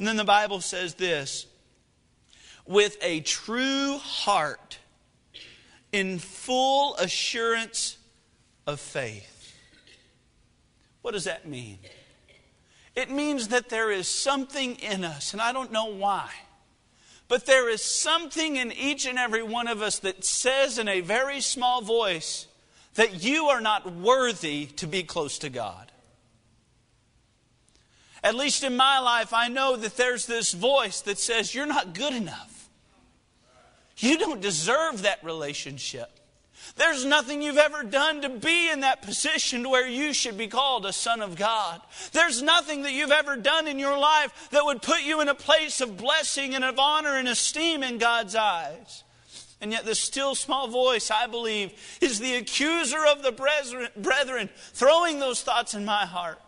[0.00, 1.46] And then the Bible says this
[2.66, 4.78] with a true heart,
[5.92, 7.98] in full assurance
[8.66, 9.54] of faith.
[11.02, 11.80] What does that mean?
[12.96, 16.30] It means that there is something in us, and I don't know why,
[17.28, 21.02] but there is something in each and every one of us that says in a
[21.02, 22.46] very small voice
[22.94, 25.89] that you are not worthy to be close to God.
[28.22, 31.94] At least in my life, I know that there's this voice that says, You're not
[31.94, 32.68] good enough.
[33.96, 36.20] You don't deserve that relationship.
[36.76, 40.86] There's nothing you've ever done to be in that position where you should be called
[40.86, 41.80] a son of God.
[42.12, 45.34] There's nothing that you've ever done in your life that would put you in a
[45.34, 49.04] place of blessing and of honor and esteem in God's eyes.
[49.60, 53.32] And yet, the still small voice, I believe, is the accuser of the
[53.96, 56.40] brethren, throwing those thoughts in my heart.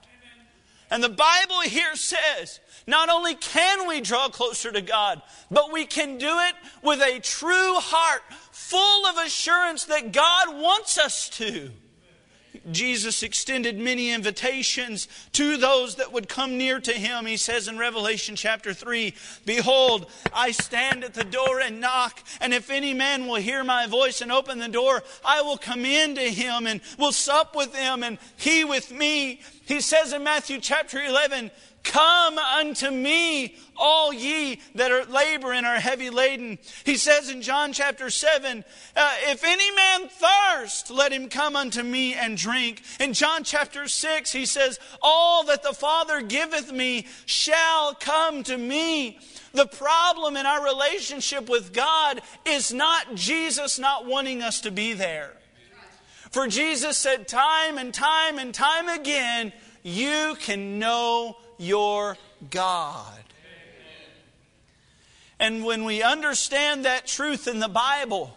[0.93, 5.87] And the Bible here says not only can we draw closer to God, but we
[5.87, 11.71] can do it with a true heart, full of assurance that God wants us to.
[12.71, 17.27] Jesus extended many invitations to those that would come near to him.
[17.27, 22.55] He says in Revelation chapter 3 Behold, I stand at the door and knock, and
[22.55, 26.15] if any man will hear my voice and open the door, I will come in
[26.15, 29.41] to him and will sup with him, and he with me.
[29.65, 31.51] He says in Matthew chapter 11,
[31.83, 36.59] Come unto me, all ye that are labor and are heavy laden.
[36.85, 38.65] He says in John chapter 7,
[38.95, 42.83] uh, If any man thirst, let him come unto me and drink.
[43.01, 48.57] In John chapter 6, he says, All that the Father giveth me shall come to
[48.57, 49.19] me.
[49.53, 54.93] The problem in our relationship with God is not Jesus not wanting us to be
[54.93, 55.33] there.
[56.31, 62.17] For Jesus said time and time and time again, you can know your
[62.51, 63.23] God.
[65.39, 68.37] And when we understand that truth in the Bible,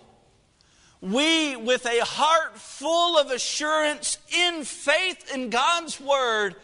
[1.02, 6.56] we, with a heart full of assurance in faith in God's Word,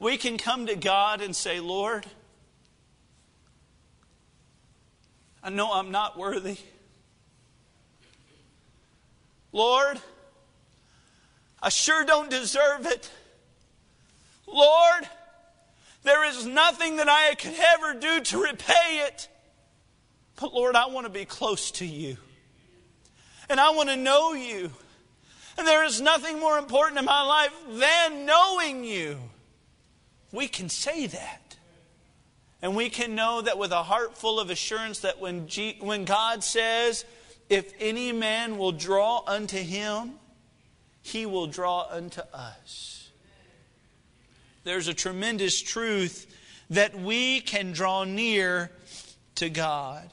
[0.00, 2.06] we can come to God and say, Lord,
[5.42, 6.56] I know I'm not worthy.
[9.52, 10.00] Lord,
[11.62, 13.08] I sure don't deserve it.
[14.46, 15.08] Lord,
[16.04, 19.28] there is nothing that I could ever do to repay it.
[20.40, 22.18] But Lord, I want to be close to you.
[23.48, 24.70] And I want to know you.
[25.56, 29.18] And there is nothing more important in my life than knowing you.
[30.30, 31.56] We can say that.
[32.60, 36.04] And we can know that with a heart full of assurance that when, G- when
[36.04, 37.04] God says,
[37.48, 40.14] If any man will draw unto him,
[41.02, 42.93] he will draw unto us
[44.64, 46.26] there's a tremendous truth
[46.70, 48.70] that we can draw near
[49.36, 50.10] to God.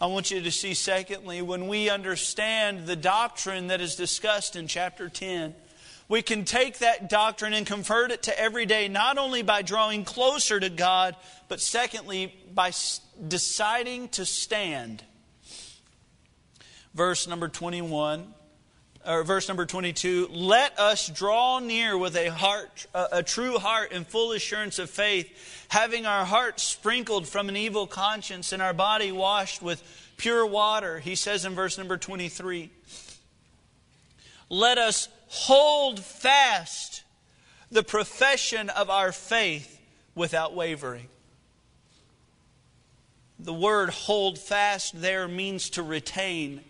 [0.00, 4.66] I want you to see, secondly, when we understand the doctrine that is discussed in
[4.66, 5.54] chapter 10,
[6.08, 10.04] we can take that doctrine and convert it to every day, not only by drawing
[10.04, 11.14] closer to God,
[11.48, 12.72] but secondly, by
[13.28, 15.04] deciding to stand.
[16.94, 18.34] Verse number 21
[19.06, 24.06] or verse number 22 let us draw near with a heart a, true heart and
[24.06, 29.12] full assurance of faith having our hearts sprinkled from an evil conscience and our body
[29.12, 29.82] washed with
[30.16, 32.70] pure water he says in verse number 23
[34.48, 37.02] let us hold fast
[37.70, 39.80] the profession of our faith
[40.14, 41.08] without wavering
[43.44, 46.60] the word hold fast there means to retain.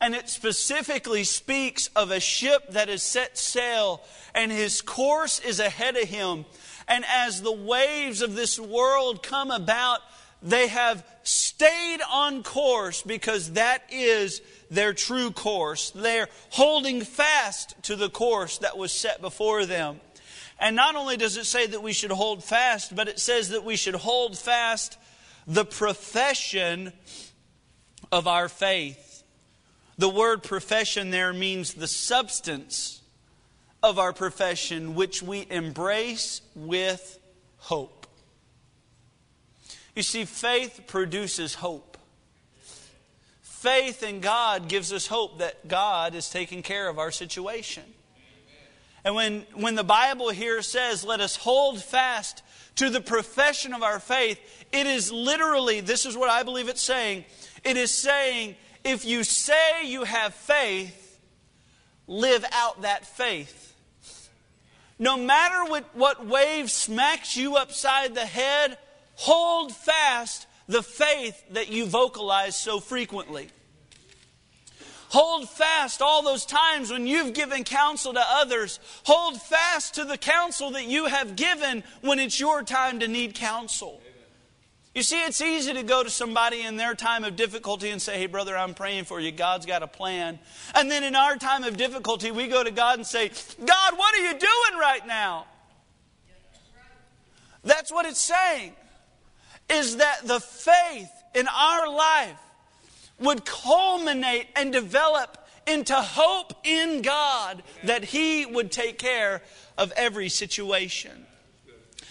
[0.00, 4.02] And it specifically speaks of a ship that has set sail
[4.34, 6.44] and his course is ahead of him.
[6.86, 10.00] And as the waves of this world come about,
[10.40, 14.40] they have stayed on course because that is
[14.70, 15.90] their true course.
[15.90, 20.00] They're holding fast to the course that was set before them.
[20.60, 23.64] And not only does it say that we should hold fast, but it says that
[23.64, 24.96] we should hold fast
[25.46, 26.92] the profession
[28.10, 29.07] of our faith.
[29.98, 33.02] The word profession there means the substance
[33.82, 37.18] of our profession, which we embrace with
[37.58, 38.06] hope.
[39.96, 41.98] You see, faith produces hope.
[43.42, 47.82] Faith in God gives us hope that God is taking care of our situation.
[49.04, 52.42] And when, when the Bible here says, let us hold fast
[52.76, 54.38] to the profession of our faith,
[54.70, 57.24] it is literally, this is what I believe it's saying,
[57.64, 58.54] it is saying,
[58.88, 61.20] if you say you have faith,
[62.06, 63.74] live out that faith.
[64.98, 68.78] No matter what, what wave smacks you upside the head,
[69.14, 73.48] hold fast the faith that you vocalize so frequently.
[75.10, 78.80] Hold fast all those times when you've given counsel to others.
[79.04, 83.34] Hold fast to the counsel that you have given when it's your time to need
[83.34, 84.02] counsel.
[84.94, 88.18] You see, it's easy to go to somebody in their time of difficulty and say,
[88.18, 89.30] Hey, brother, I'm praying for you.
[89.30, 90.38] God's got a plan.
[90.74, 93.30] And then in our time of difficulty, we go to God and say,
[93.64, 95.46] God, what are you doing right now?
[97.64, 98.72] That's what it's saying.
[99.68, 102.40] Is that the faith in our life
[103.20, 109.42] would culminate and develop into hope in God that He would take care
[109.76, 111.26] of every situation.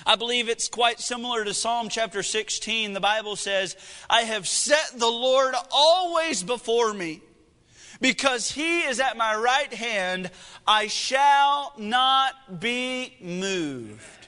[0.08, 2.93] I believe it's quite similar to Psalm chapter 16.
[2.93, 3.76] The Bible says,
[4.10, 7.22] I have set the Lord always before me.
[7.99, 10.32] Because he is at my right hand,
[10.66, 14.28] I shall not be moved.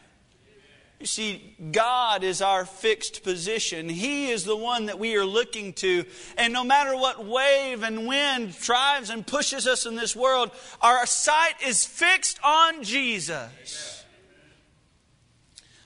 [1.00, 3.88] You see, God is our fixed position.
[3.88, 6.04] He is the one that we are looking to.
[6.36, 10.52] And no matter what wave and wind drives and pushes us in this world,
[10.82, 13.99] our sight is fixed on Jesus.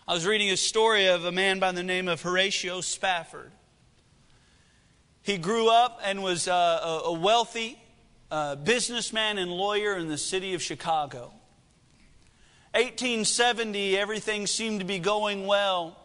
[0.06, 3.54] I was reading a story of a man by the name of Horatio Spafford.
[5.22, 7.82] He grew up and was uh, a wealthy
[8.30, 11.32] uh, businessman and lawyer in the city of Chicago.
[12.74, 15.98] 1870, everything seemed to be going well.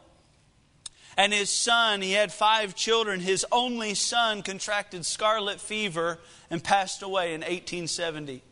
[1.16, 6.20] And his son, he had five children, his only son contracted scarlet fever
[6.50, 8.44] and passed away in 1870.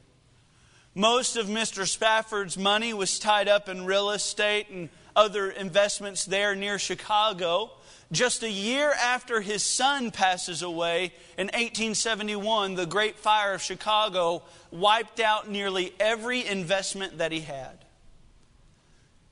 [0.96, 1.86] Most of Mr.
[1.86, 7.72] Spafford's money was tied up in real estate and other investments there near Chicago.
[8.12, 14.42] Just a year after his son passes away in 1871, the Great Fire of Chicago
[14.70, 17.84] wiped out nearly every investment that he had.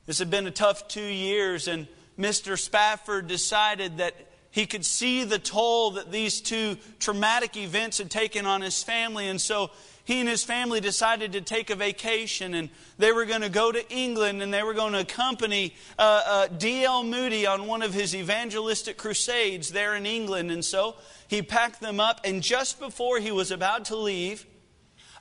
[0.05, 1.87] This had been a tough two years, and
[2.19, 2.59] Mr.
[2.59, 4.15] Spafford decided that
[4.51, 9.27] he could see the toll that these two traumatic events had taken on his family,
[9.27, 9.71] and so
[10.05, 13.71] he and his family decided to take a vacation, and they were going to go
[13.71, 17.03] to England, and they were going to accompany uh, uh, D.L.
[17.03, 20.51] Moody on one of his evangelistic crusades there in England.
[20.51, 20.95] And so
[21.27, 24.45] he packed them up, and just before he was about to leave,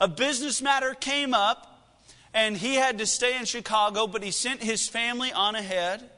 [0.01, 1.71] a business matter came up
[2.35, 6.11] and he had to stay in Chicago, but he sent his family on ahead.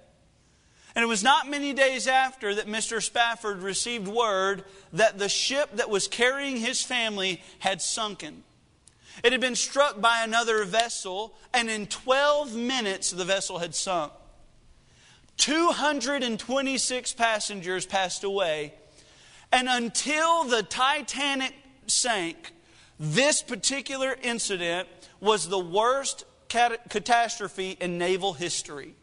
[0.95, 3.03] And it was not many days after that Mr.
[3.03, 4.65] Spafford received word
[4.95, 8.43] that the ship that was carrying his family had sunken.
[9.25, 14.13] It had been struck by another vessel, and in 12 minutes the vessel had sunk.
[15.39, 18.75] 226 passengers passed away,
[19.53, 21.55] and until the Titanic
[21.87, 22.53] sank,
[22.99, 24.89] this particular incident
[25.21, 28.95] was the worst cat- catastrophe in naval history.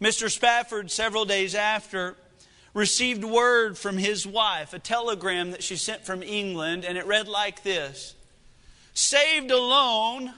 [0.00, 0.30] Mr.
[0.30, 2.16] Spafford, several days after,
[2.74, 7.26] received word from his wife, a telegram that she sent from England, and it read
[7.26, 8.14] like this
[8.98, 10.34] Saved alone,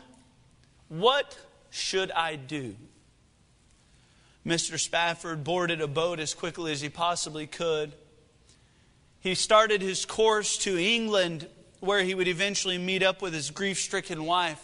[0.91, 1.39] what
[1.71, 2.77] should I do?
[4.47, 4.79] Mr.
[4.79, 7.95] Spafford boarded a boat as quickly as he possibly could.
[9.21, 11.49] He started his course to England
[11.81, 14.63] where he would eventually meet up with his grief stricken wife.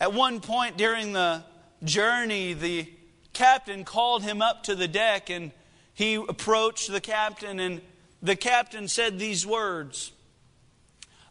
[0.00, 1.44] At one point during the
[1.84, 2.88] journey, the
[3.34, 5.52] captain called him up to the deck and
[5.94, 7.80] he approached the captain, and
[8.20, 10.10] the captain said these words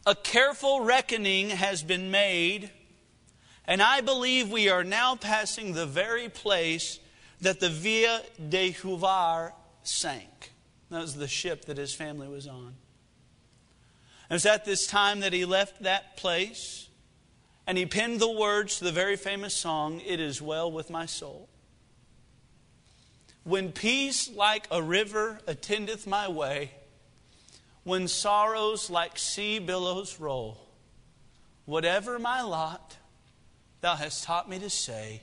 [0.04, 2.70] A careful reckoning has been made,
[3.64, 6.98] and I believe we are now passing the very place
[7.40, 9.52] that the Ville du Havre
[9.84, 10.52] sank.
[10.90, 12.74] That was the ship that his family was on.
[14.28, 16.88] It was at this time that he left that place
[17.66, 21.06] and he penned the words to the very famous song, It Is Well With My
[21.06, 21.48] Soul.
[23.44, 26.72] When peace like a river attendeth my way,
[27.84, 30.58] when sorrows like sea billows roll,
[31.64, 32.96] whatever my lot,
[33.80, 35.22] thou hast taught me to say,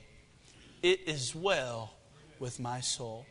[0.82, 1.94] It is well
[2.38, 3.26] with my soul.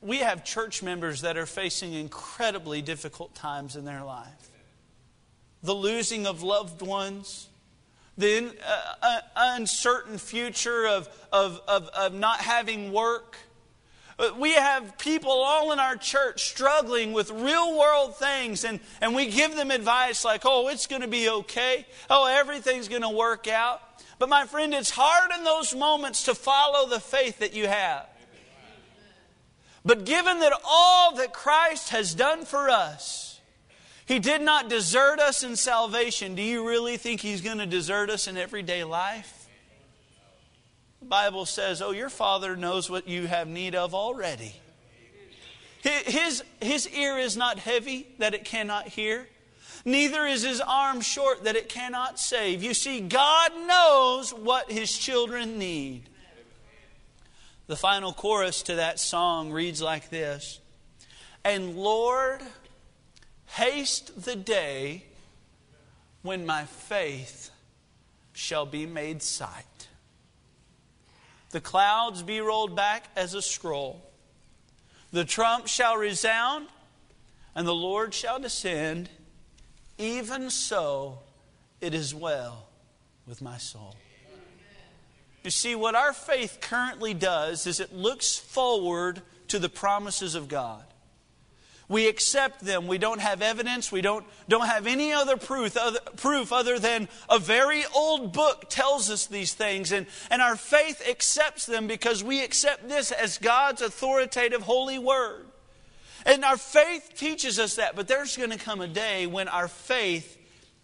[0.00, 4.50] We have church members that are facing incredibly difficult times in their life
[5.64, 7.48] the losing of loved ones,
[8.18, 13.36] the uh, uh, uncertain future of, of, of, of not having work.
[14.18, 19.14] Uh, we have people all in our church struggling with real world things, and, and
[19.14, 21.84] we give them advice like, oh, it's going to be okay.
[22.08, 23.80] Oh, everything's going to work out.
[24.18, 28.06] But my friend, it's hard in those moments to follow the faith that you have.
[29.84, 33.40] But given that all that Christ has done for us,
[34.06, 38.10] He did not desert us in salvation, do you really think He's going to desert
[38.10, 39.33] us in everyday life?
[41.04, 44.54] The Bible says, Oh, your Father knows what you have need of already.
[45.82, 49.28] His, his ear is not heavy that it cannot hear,
[49.84, 52.62] neither is his arm short that it cannot save.
[52.62, 56.04] You see, God knows what his children need.
[57.66, 60.58] The final chorus to that song reads like this
[61.44, 62.40] And Lord,
[63.44, 65.04] haste the day
[66.22, 67.50] when my faith
[68.32, 69.66] shall be made sight
[71.54, 74.02] the clouds be rolled back as a scroll.
[75.12, 76.66] The trump shall resound,
[77.54, 79.08] and the Lord shall descend.
[79.96, 81.20] Even so,
[81.80, 82.66] it is well
[83.24, 83.94] with my soul.
[85.44, 90.48] You see, what our faith currently does is it looks forward to the promises of
[90.48, 90.82] God.
[91.94, 92.88] We accept them.
[92.88, 93.92] We don't have evidence.
[93.92, 98.64] We don't, don't have any other proof, other proof other than a very old book
[98.68, 99.92] tells us these things.
[99.92, 105.46] And, and our faith accepts them because we accept this as God's authoritative holy word.
[106.26, 107.94] And our faith teaches us that.
[107.94, 110.36] But there's going to come a day when our faith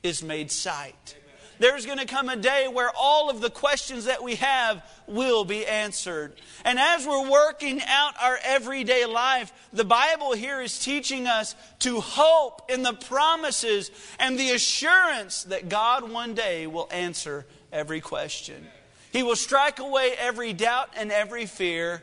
[0.04, 1.16] is made sight
[1.61, 5.44] there's going to come a day where all of the questions that we have will
[5.44, 6.32] be answered.
[6.64, 12.00] And as we're working out our everyday life, the Bible here is teaching us to
[12.00, 18.66] hope in the promises and the assurance that God one day will answer every question.
[19.12, 22.02] He will strike away every doubt and every fear.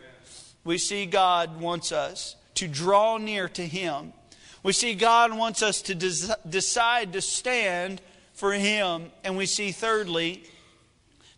[0.64, 4.14] We see God wants us to draw near to Him.
[4.62, 8.02] We see God wants us to des- decide to stand
[8.38, 9.12] for Him.
[9.24, 10.44] And we see, thirdly,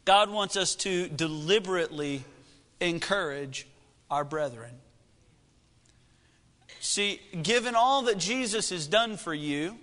[0.05, 2.23] God wants us to deliberately
[2.79, 3.67] encourage
[4.11, 4.71] our brethren.
[6.79, 9.77] See, given all that Jesus has done for you,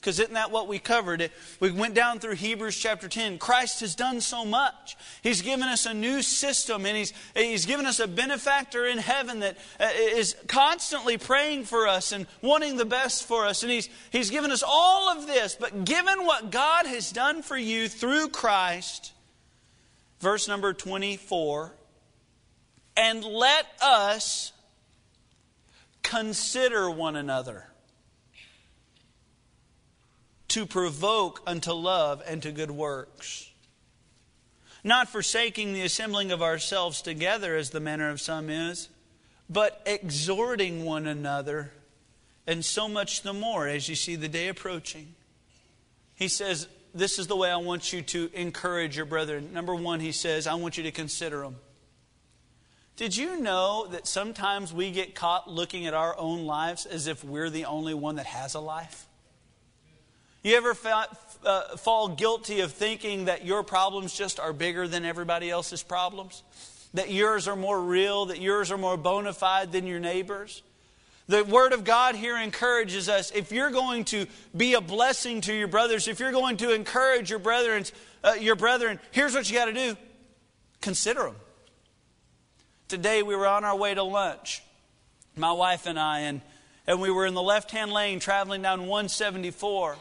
[0.00, 1.30] because isn't that what we covered?
[1.60, 3.36] We went down through Hebrews chapter 10.
[3.36, 4.96] Christ has done so much.
[5.22, 9.40] He's given us a new system, and He's, he's given us a benefactor in heaven
[9.40, 9.88] that uh,
[10.46, 13.62] constantly praying for us and wanting the best for us.
[13.62, 15.54] And He's, he's given us all of this.
[15.54, 19.12] But given what God has done for you through Christ,
[20.20, 21.74] verse number 24,
[22.96, 24.52] and let us
[26.02, 27.69] consider one another
[30.50, 33.50] to provoke unto love and to good works.
[34.82, 38.88] Not forsaking the assembling of ourselves together as the manner of some is,
[39.48, 41.72] but exhorting one another,
[42.46, 45.14] and so much the more as you see the day approaching.
[46.14, 49.52] He says, This is the way I want you to encourage your brethren.
[49.52, 51.56] Number one, he says, I want you to consider them.
[52.96, 57.22] Did you know that sometimes we get caught looking at our own lives as if
[57.22, 59.06] we're the only one that has a life?
[60.42, 60.74] You ever
[61.44, 66.42] uh, fall guilty of thinking that your problems just are bigger than everybody else's problems?
[66.94, 70.62] That yours are more real, that yours are more bona fide than your neighbor's?
[71.28, 74.26] The Word of God here encourages us if you're going to
[74.56, 77.84] be a blessing to your brothers, if you're going to encourage your brethren,
[78.24, 79.96] uh, your brethren, here's what you got to do
[80.80, 81.36] consider them.
[82.88, 84.62] Today we were on our way to lunch,
[85.36, 86.40] my wife and I, and,
[86.86, 89.96] and we were in the left hand lane traveling down 174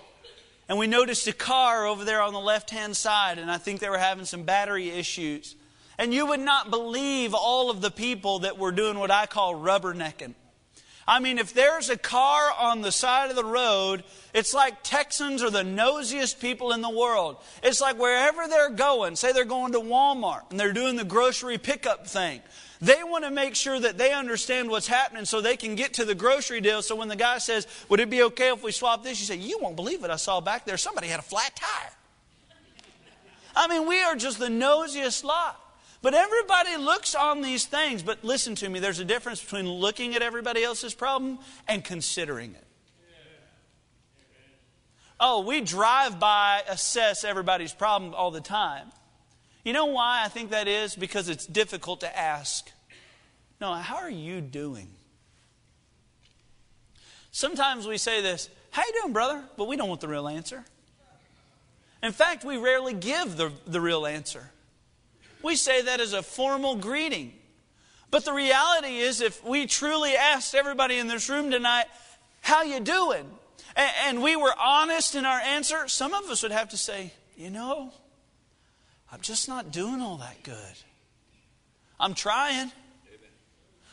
[0.70, 3.80] and we noticed a car over there on the left hand side, and I think
[3.80, 5.56] they were having some battery issues.
[5.98, 9.56] And you would not believe all of the people that were doing what I call
[9.56, 10.36] rubbernecking.
[11.08, 15.42] I mean, if there's a car on the side of the road, it's like Texans
[15.42, 17.38] are the nosiest people in the world.
[17.64, 21.58] It's like wherever they're going, say they're going to Walmart and they're doing the grocery
[21.58, 22.42] pickup thing,
[22.82, 26.06] They want to make sure that they understand what's happening so they can get to
[26.06, 26.82] the grocery deal.
[26.82, 29.20] So when the guy says, Would it be okay if we swap this?
[29.20, 30.78] You say, You won't believe what I saw back there.
[30.78, 31.92] Somebody had a flat tire.
[33.56, 35.60] I mean, we are just the nosiest lot.
[36.02, 38.02] But everybody looks on these things.
[38.02, 42.52] But listen to me, there's a difference between looking at everybody else's problem and considering
[42.52, 42.66] it.
[45.20, 48.88] Oh, we drive by, assess everybody's problem all the time.
[49.70, 50.96] You know why I think that is?
[50.96, 52.72] Because it's difficult to ask.
[53.62, 54.90] No, how are you doing?
[57.30, 59.44] Sometimes we say this, how you doing, brother?
[59.58, 60.66] But we don't want the real answer.
[62.02, 64.50] In fact, we rarely give the, the real answer.
[65.44, 67.34] We say that as a formal greeting.
[68.10, 71.86] But the reality is, if we truly asked everybody in this room tonight,
[72.42, 73.30] how you doing?
[73.76, 77.14] And, and we were honest in our answer, some of us would have to say,
[77.38, 77.94] you know,
[79.12, 80.56] I'm just not doing all that good.
[82.00, 82.72] I'm trying.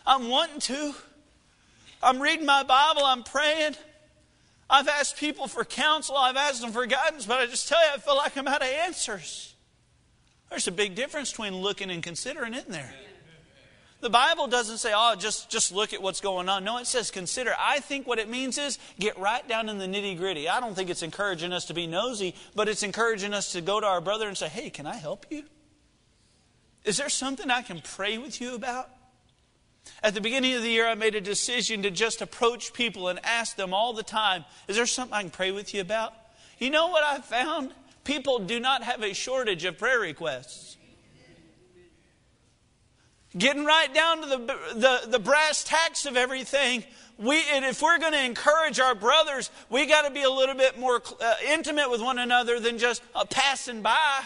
[0.07, 0.95] I'm wanting to.
[2.03, 3.03] I'm reading my Bible.
[3.05, 3.75] I'm praying.
[4.69, 6.17] I've asked people for counsel.
[6.17, 8.63] I've asked them for guidance, but I just tell you, I feel like I'm out
[8.63, 9.55] of answers.
[10.51, 12.93] There's a big difference between looking and considering, isn't there?
[14.01, 16.65] The Bible doesn't say, oh, just, just look at what's going on.
[16.65, 17.55] No, it says consider.
[17.59, 20.49] I think what it means is get right down in the nitty gritty.
[20.49, 23.81] I don't think it's encouraging us to be nosy, but it's encouraging us to go
[23.81, 25.45] to our brother and say, hey, can I help you?
[26.85, 28.91] Is there something I can pray with you about?
[30.03, 33.19] At the beginning of the year, I made a decision to just approach people and
[33.25, 36.13] ask them all the time, is there something I can pray with you about?
[36.59, 37.73] You know what I found?
[38.05, 40.77] People do not have a shortage of prayer requests.
[43.37, 44.37] Getting right down to the,
[44.75, 46.85] the, the brass tacks of everything,
[47.19, 50.79] we, if we're going to encourage our brothers, we got to be a little bit
[50.79, 54.23] more uh, intimate with one another than just uh, passing by.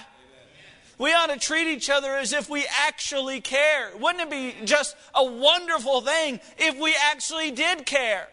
[0.99, 3.91] We ought to treat each other as if we actually care.
[3.99, 8.29] Wouldn't it be just a wonderful thing if we actually did care?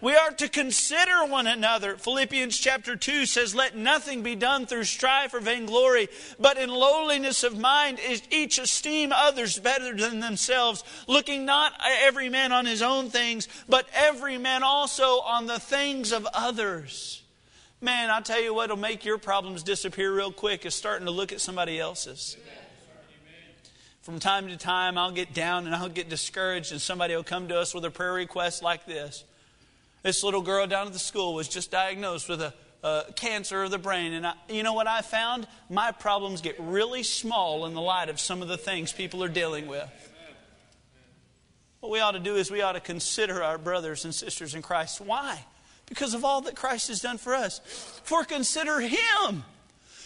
[0.00, 1.96] We are to consider one another.
[1.96, 7.42] Philippians chapter 2 says, Let nothing be done through strife or vainglory, but in lowliness
[7.42, 7.98] of mind
[8.30, 11.72] each esteem others better than themselves, looking not
[12.02, 17.22] every man on his own things, but every man also on the things of others.
[17.80, 21.12] Man, I tell you what will make your problems disappear real quick is starting to
[21.12, 22.36] look at somebody else's.
[24.02, 27.48] From time to time, I'll get down and I'll get discouraged, and somebody will come
[27.48, 29.24] to us with a prayer request like this.
[30.02, 33.70] This little girl down at the school was just diagnosed with a, a cancer of
[33.70, 34.12] the brain.
[34.12, 35.46] And I, you know what I found?
[35.68, 39.28] My problems get really small in the light of some of the things people are
[39.28, 39.88] dealing with.
[41.80, 44.62] What we ought to do is we ought to consider our brothers and sisters in
[44.62, 45.00] Christ.
[45.00, 45.44] Why?
[45.86, 47.60] Because of all that Christ has done for us.
[48.04, 49.44] For consider Him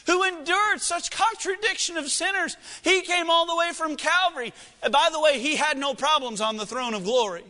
[0.07, 2.57] who endured such contradiction of sinners.
[2.83, 4.53] He came all the way from Calvary.
[4.83, 7.45] And by the way, He had no problems on the throne of glory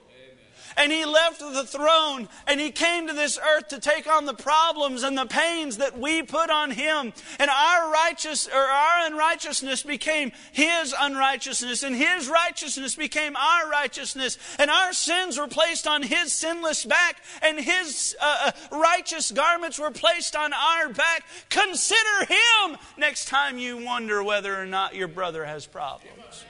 [0.76, 4.34] and he left the throne and he came to this earth to take on the
[4.34, 7.12] problems and the pains that we put on him.
[7.38, 14.38] And our righteous or our unrighteousness became his unrighteousness and his righteousness became our righteousness
[14.58, 19.78] and our sins were placed on his sinless back and his uh, uh righteous garments
[19.78, 21.24] were placed on our back.
[21.48, 26.44] Consider him next time you wonder whether or not your brother has problems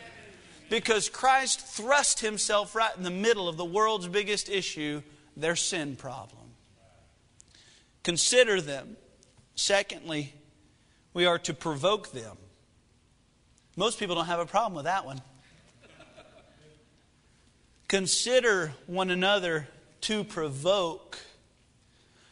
[0.73, 5.03] because Christ thrust himself right in the middle of the world's biggest issue,
[5.37, 6.55] their sin problem.
[8.03, 8.97] Consider them.
[9.55, 10.33] Secondly,
[11.13, 12.39] we are to provoke them.
[13.77, 15.21] Most people don't have a problem with that one.
[17.87, 19.69] Consider one another
[20.01, 21.19] to provoke.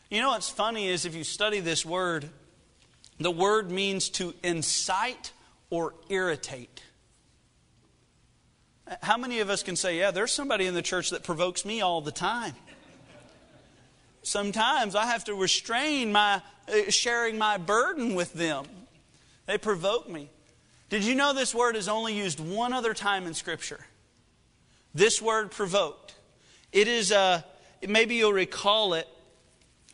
[0.09, 2.31] You know what's funny is if you study this word,
[3.19, 5.33] the word means to incite
[5.69, 6.81] or irritate.
[9.03, 11.81] How many of us can say, yeah, there's somebody in the church that provokes me
[11.81, 12.55] all the time?
[14.23, 18.67] Sometimes I have to restrain my uh, sharing my burden with them.
[19.47, 20.29] They provoke me.
[20.89, 23.87] Did you know this word is only used one other time in Scripture?
[24.95, 26.15] This word provoked.
[26.73, 27.43] It is, uh,
[27.87, 29.09] maybe you'll recall it.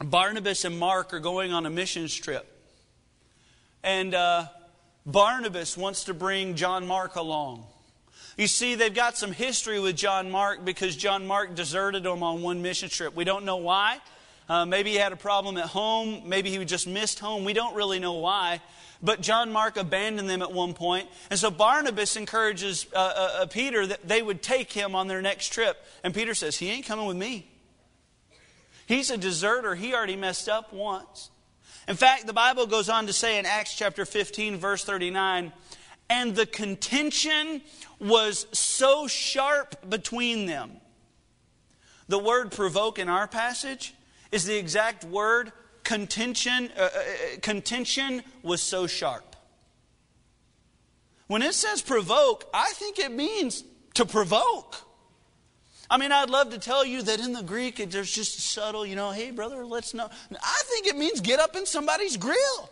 [0.03, 2.47] Barnabas and Mark are going on a missions trip.
[3.83, 4.47] And uh,
[5.05, 7.67] Barnabas wants to bring John Mark along.
[8.37, 12.43] You see, they've got some history with John Mark because John Mark deserted them on
[12.43, 13.17] one mission trip.
[13.17, 13.99] We don't know why.
[14.47, 16.23] Uh, maybe he had a problem at home.
[16.27, 17.45] Maybe he just missed home.
[17.45, 18.61] We don't really know why.
[19.03, 21.09] But John Mark abandoned them at one point.
[21.31, 25.23] And so Barnabas encourages uh, uh, uh Peter that they would take him on their
[25.23, 25.83] next trip.
[26.05, 27.51] And Peter says, He ain't coming with me.
[28.87, 29.75] He's a deserter.
[29.75, 31.31] He already messed up once.
[31.89, 35.53] In fact, the Bible goes on to say in Acts chapter 15, verse 39,
[36.09, 37.63] and the contention
[37.99, 40.73] was so sharp between them.
[42.09, 43.95] The word provoke in our passage
[44.31, 45.53] is the exact word
[45.83, 46.71] contention.
[46.77, 46.89] Uh, uh,
[47.43, 49.37] contention was so sharp.
[51.27, 54.77] When it says provoke, I think it means to provoke.
[55.91, 58.97] I mean, I'd love to tell you that in the Greek, there's just subtle, you
[58.97, 60.09] know, hey, brother, let's know.
[60.33, 62.71] I think it means get up in somebody's grill.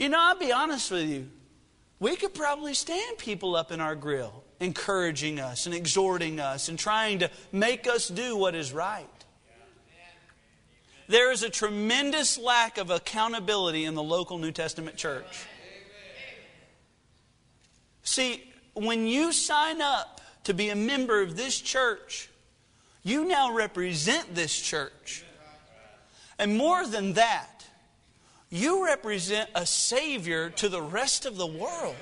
[0.00, 1.28] You know, I'll be honest with you.
[1.98, 6.78] We could probably stand people up in our grill, encouraging us and exhorting us and
[6.78, 9.06] trying to make us do what is right.
[11.06, 15.44] There is a tremendous lack of accountability in the local New Testament church.
[18.02, 18.42] See,
[18.72, 22.30] when you sign up to be a member of this church,
[23.02, 25.24] you now represent this church.
[26.38, 27.49] And more than that,
[28.50, 31.96] you represent a Savior to the rest of the world.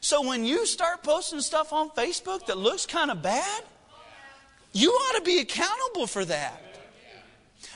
[0.00, 3.62] So when you start posting stuff on Facebook that looks kind of bad,
[4.72, 6.60] you ought to be accountable for that.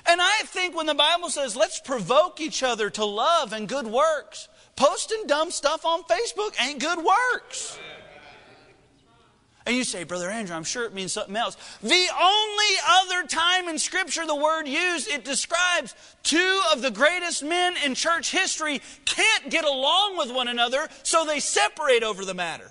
[0.06, 3.86] And I think when the Bible says, let's provoke each other to love and good
[3.86, 7.78] works, posting dumb stuff on Facebook ain't good works.
[9.68, 11.54] And you say, Brother Andrew, I'm sure it means something else.
[11.82, 17.44] The only other time in Scripture the word used, it describes two of the greatest
[17.44, 22.32] men in church history can't get along with one another, so they separate over the
[22.32, 22.70] matter.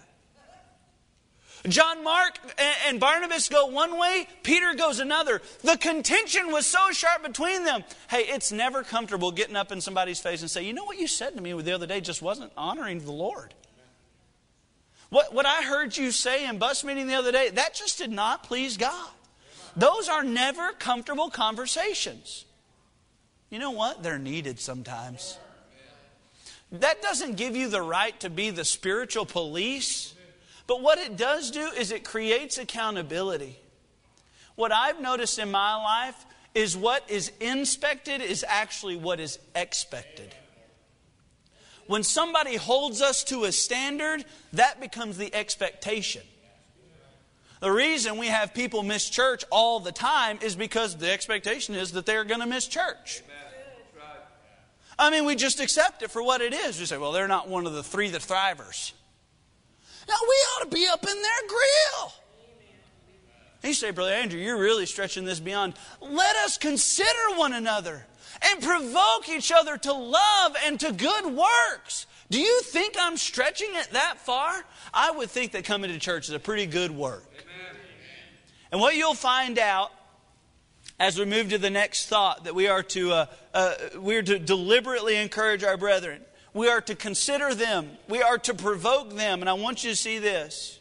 [1.67, 2.39] John Mark
[2.87, 5.43] and Barnabas go one way, Peter goes another.
[5.61, 7.83] The contention was so sharp between them.
[8.09, 11.07] Hey, it's never comfortable getting up in somebody's face and say, You know what you
[11.07, 13.53] said to me the other day just wasn't honoring the Lord.
[15.09, 18.11] What, what I heard you say in bus meeting the other day, that just did
[18.11, 19.09] not please God.
[19.75, 22.45] Those are never comfortable conversations.
[23.49, 24.03] You know what?
[24.03, 25.37] They're needed sometimes.
[26.71, 30.13] That doesn't give you the right to be the spiritual police,
[30.65, 33.57] but what it does do is it creates accountability.
[34.55, 40.35] What I've noticed in my life is what is inspected is actually what is expected
[41.87, 44.23] when somebody holds us to a standard,
[44.53, 46.21] that becomes the expectation.
[47.59, 51.93] The reason we have people miss church all the time is because the expectation is
[51.93, 53.23] that they're going to miss church.
[54.99, 56.79] I mean, we just accept it for what it is.
[56.79, 58.93] We say, well, they're not one of the three that thrivers.
[60.07, 62.13] Now, we ought to be up in their grill.
[63.63, 65.73] You say, Brother Andrew, you're really stretching this beyond.
[65.99, 68.05] Let us consider one another
[68.43, 72.05] and provoke each other to love and to good works.
[72.29, 74.65] Do you think I'm stretching it that far?
[74.93, 77.25] I would think that coming to church is a pretty good work.
[77.33, 77.81] Amen.
[78.71, 79.91] And what you'll find out
[80.99, 84.23] as we move to the next thought that we are to uh, uh, we are
[84.23, 86.21] to deliberately encourage our brethren.
[86.53, 87.91] We are to consider them.
[88.09, 89.41] We are to provoke them.
[89.41, 90.79] And I want you to see this.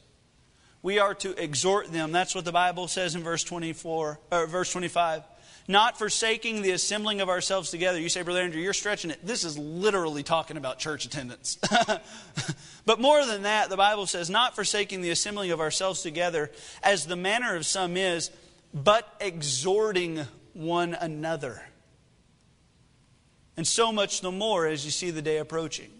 [0.83, 2.13] We are to exhort them.
[2.13, 5.23] That's what the Bible says in verse 24 or verse 25
[5.69, 8.01] not forsaking the assembling of ourselves together.
[8.01, 9.25] You say, Brother Andrew, you're stretching it.
[9.25, 11.59] This is literally talking about church attendance.
[12.87, 16.51] but more than that, the Bible says, not forsaking the assembling of ourselves together,
[16.83, 18.31] as the manner of some is,
[18.73, 21.63] but exhorting one another.
[23.57, 25.91] And so much the more as you see the day approaching.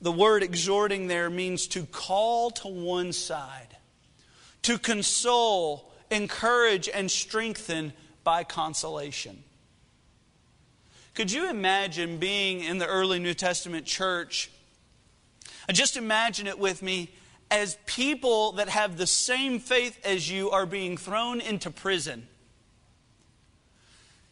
[0.00, 3.76] The word exhorting there means to call to one side,
[4.62, 7.92] to console, encourage, and strengthen
[8.24, 9.44] by consolation.
[11.14, 14.50] Could you imagine being in the early New Testament church?
[15.70, 17.10] Just imagine it with me
[17.50, 22.26] as people that have the same faith as you are being thrown into prison.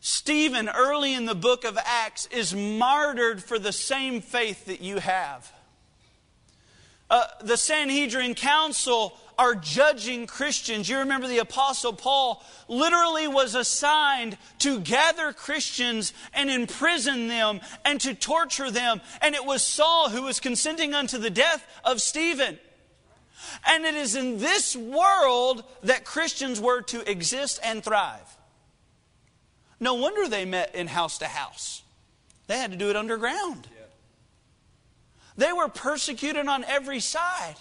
[0.00, 4.98] Stephen, early in the book of Acts, is martyred for the same faith that you
[4.98, 5.52] have.
[7.10, 10.88] Uh, the Sanhedrin Council are judging Christians.
[10.88, 18.00] You remember the Apostle Paul literally was assigned to gather Christians and imprison them and
[18.02, 19.00] to torture them.
[19.20, 22.58] And it was Saul who was consenting unto the death of Stephen.
[23.66, 28.36] And it is in this world that Christians were to exist and thrive.
[29.80, 31.82] No wonder they met in house to house.
[32.46, 33.66] They had to do it underground.
[35.40, 37.54] They were persecuted on every side.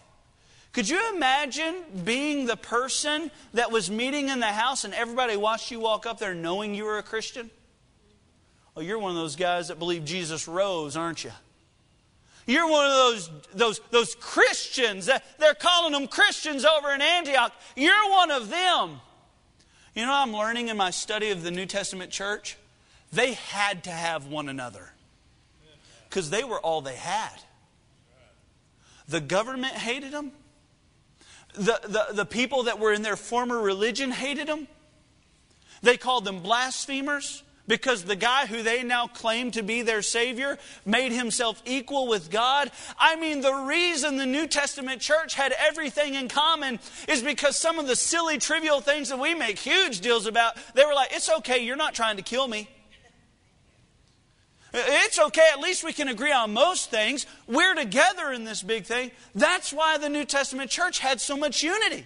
[0.73, 5.71] Could you imagine being the person that was meeting in the house and everybody watched
[5.71, 7.49] you walk up there knowing you were a Christian?
[8.75, 11.32] Oh, you're one of those guys that believe Jesus rose, aren't you?
[12.45, 15.05] You're one of those, those, those Christians.
[15.05, 17.53] That, They're calling them Christians over in Antioch.
[17.77, 18.99] You're one of them.
[19.95, 22.57] You know I'm learning in my study of the New Testament church?
[23.13, 24.91] They had to have one another
[26.09, 27.39] because they were all they had.
[29.10, 30.32] The government hated them.
[31.55, 34.68] The, the, the people that were in their former religion hated them.
[35.82, 40.57] They called them blasphemers because the guy who they now claim to be their Savior
[40.86, 42.72] made himself equal with God.
[42.99, 47.80] I mean, the reason the New Testament church had everything in common is because some
[47.80, 51.30] of the silly, trivial things that we make huge deals about, they were like, it's
[51.30, 52.68] okay, you're not trying to kill me.
[54.74, 57.26] It's okay, at least we can agree on most things.
[57.47, 59.11] We're together in this big thing.
[59.34, 62.05] That's why the New Testament church had so much unity.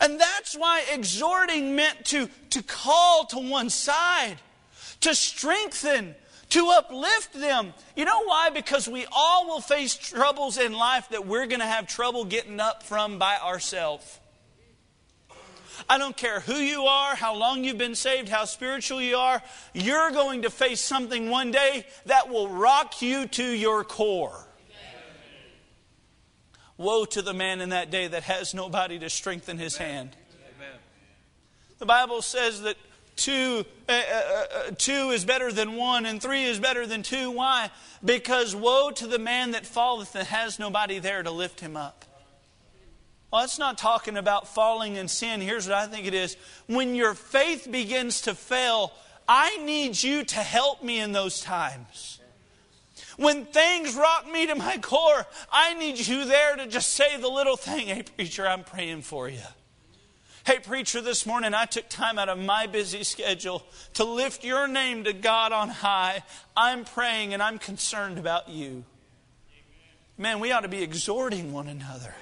[0.00, 4.36] And that's why exhorting meant to, to call to one side,
[5.00, 6.14] to strengthen,
[6.50, 7.72] to uplift them.
[7.96, 8.50] You know why?
[8.50, 12.60] Because we all will face troubles in life that we're going to have trouble getting
[12.60, 14.18] up from by ourselves.
[15.88, 19.42] I don't care who you are, how long you've been saved, how spiritual you are,
[19.72, 24.46] you're going to face something one day that will rock you to your core.
[26.76, 30.16] Woe to the man in that day that has nobody to strengthen his hand.
[31.78, 32.76] The Bible says that
[33.16, 37.30] two, uh, uh, uh, two is better than one, and three is better than two.
[37.30, 37.70] Why?
[38.04, 42.04] Because woe to the man that falleth and has nobody there to lift him up.
[43.32, 45.40] Well, it's not talking about falling in sin.
[45.40, 46.36] Here's what I think it is.
[46.66, 48.92] When your faith begins to fail,
[49.26, 52.20] I need you to help me in those times.
[53.16, 57.28] When things rock me to my core, I need you there to just say the
[57.28, 59.40] little thing Hey, preacher, I'm praying for you.
[60.44, 63.62] Hey, preacher, this morning I took time out of my busy schedule
[63.94, 66.22] to lift your name to God on high.
[66.54, 68.84] I'm praying and I'm concerned about you.
[70.18, 72.14] Man, we ought to be exhorting one another.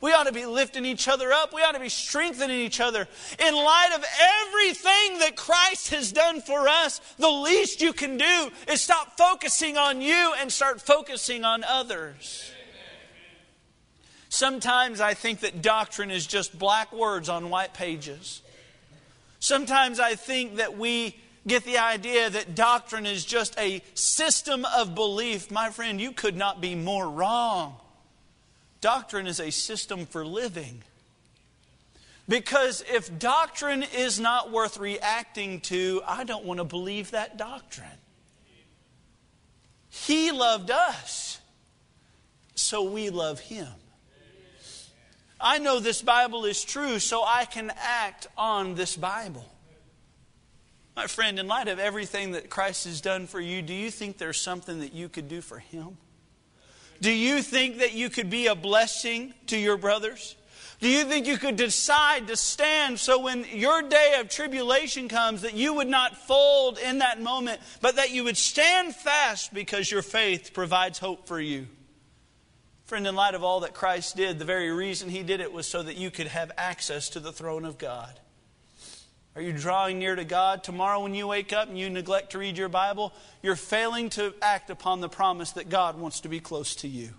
[0.00, 1.54] We ought to be lifting each other up.
[1.54, 3.08] We ought to be strengthening each other.
[3.38, 4.04] In light of
[4.46, 9.76] everything that Christ has done for us, the least you can do is stop focusing
[9.76, 12.50] on you and start focusing on others.
[14.28, 18.42] Sometimes I think that doctrine is just black words on white pages.
[19.38, 21.16] Sometimes I think that we
[21.46, 25.50] get the idea that doctrine is just a system of belief.
[25.50, 27.76] My friend, you could not be more wrong.
[28.80, 30.82] Doctrine is a system for living.
[32.28, 37.88] Because if doctrine is not worth reacting to, I don't want to believe that doctrine.
[39.88, 41.38] He loved us,
[42.54, 43.68] so we love him.
[45.40, 49.46] I know this Bible is true, so I can act on this Bible.
[50.96, 54.18] My friend, in light of everything that Christ has done for you, do you think
[54.18, 55.98] there's something that you could do for him?
[57.00, 60.36] Do you think that you could be a blessing to your brothers?
[60.80, 65.42] Do you think you could decide to stand so when your day of tribulation comes
[65.42, 69.90] that you would not fold in that moment, but that you would stand fast because
[69.90, 71.66] your faith provides hope for you?
[72.84, 75.66] Friend, in light of all that Christ did, the very reason he did it was
[75.66, 78.20] so that you could have access to the throne of God.
[79.36, 80.64] Are you drawing near to God?
[80.64, 83.12] Tomorrow, when you wake up and you neglect to read your Bible,
[83.42, 87.10] you're failing to act upon the promise that God wants to be close to you.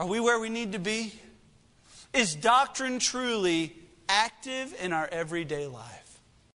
[0.00, 1.14] Are we where we need to be?
[2.12, 3.76] Is doctrine truly
[4.08, 5.99] active in our everyday life?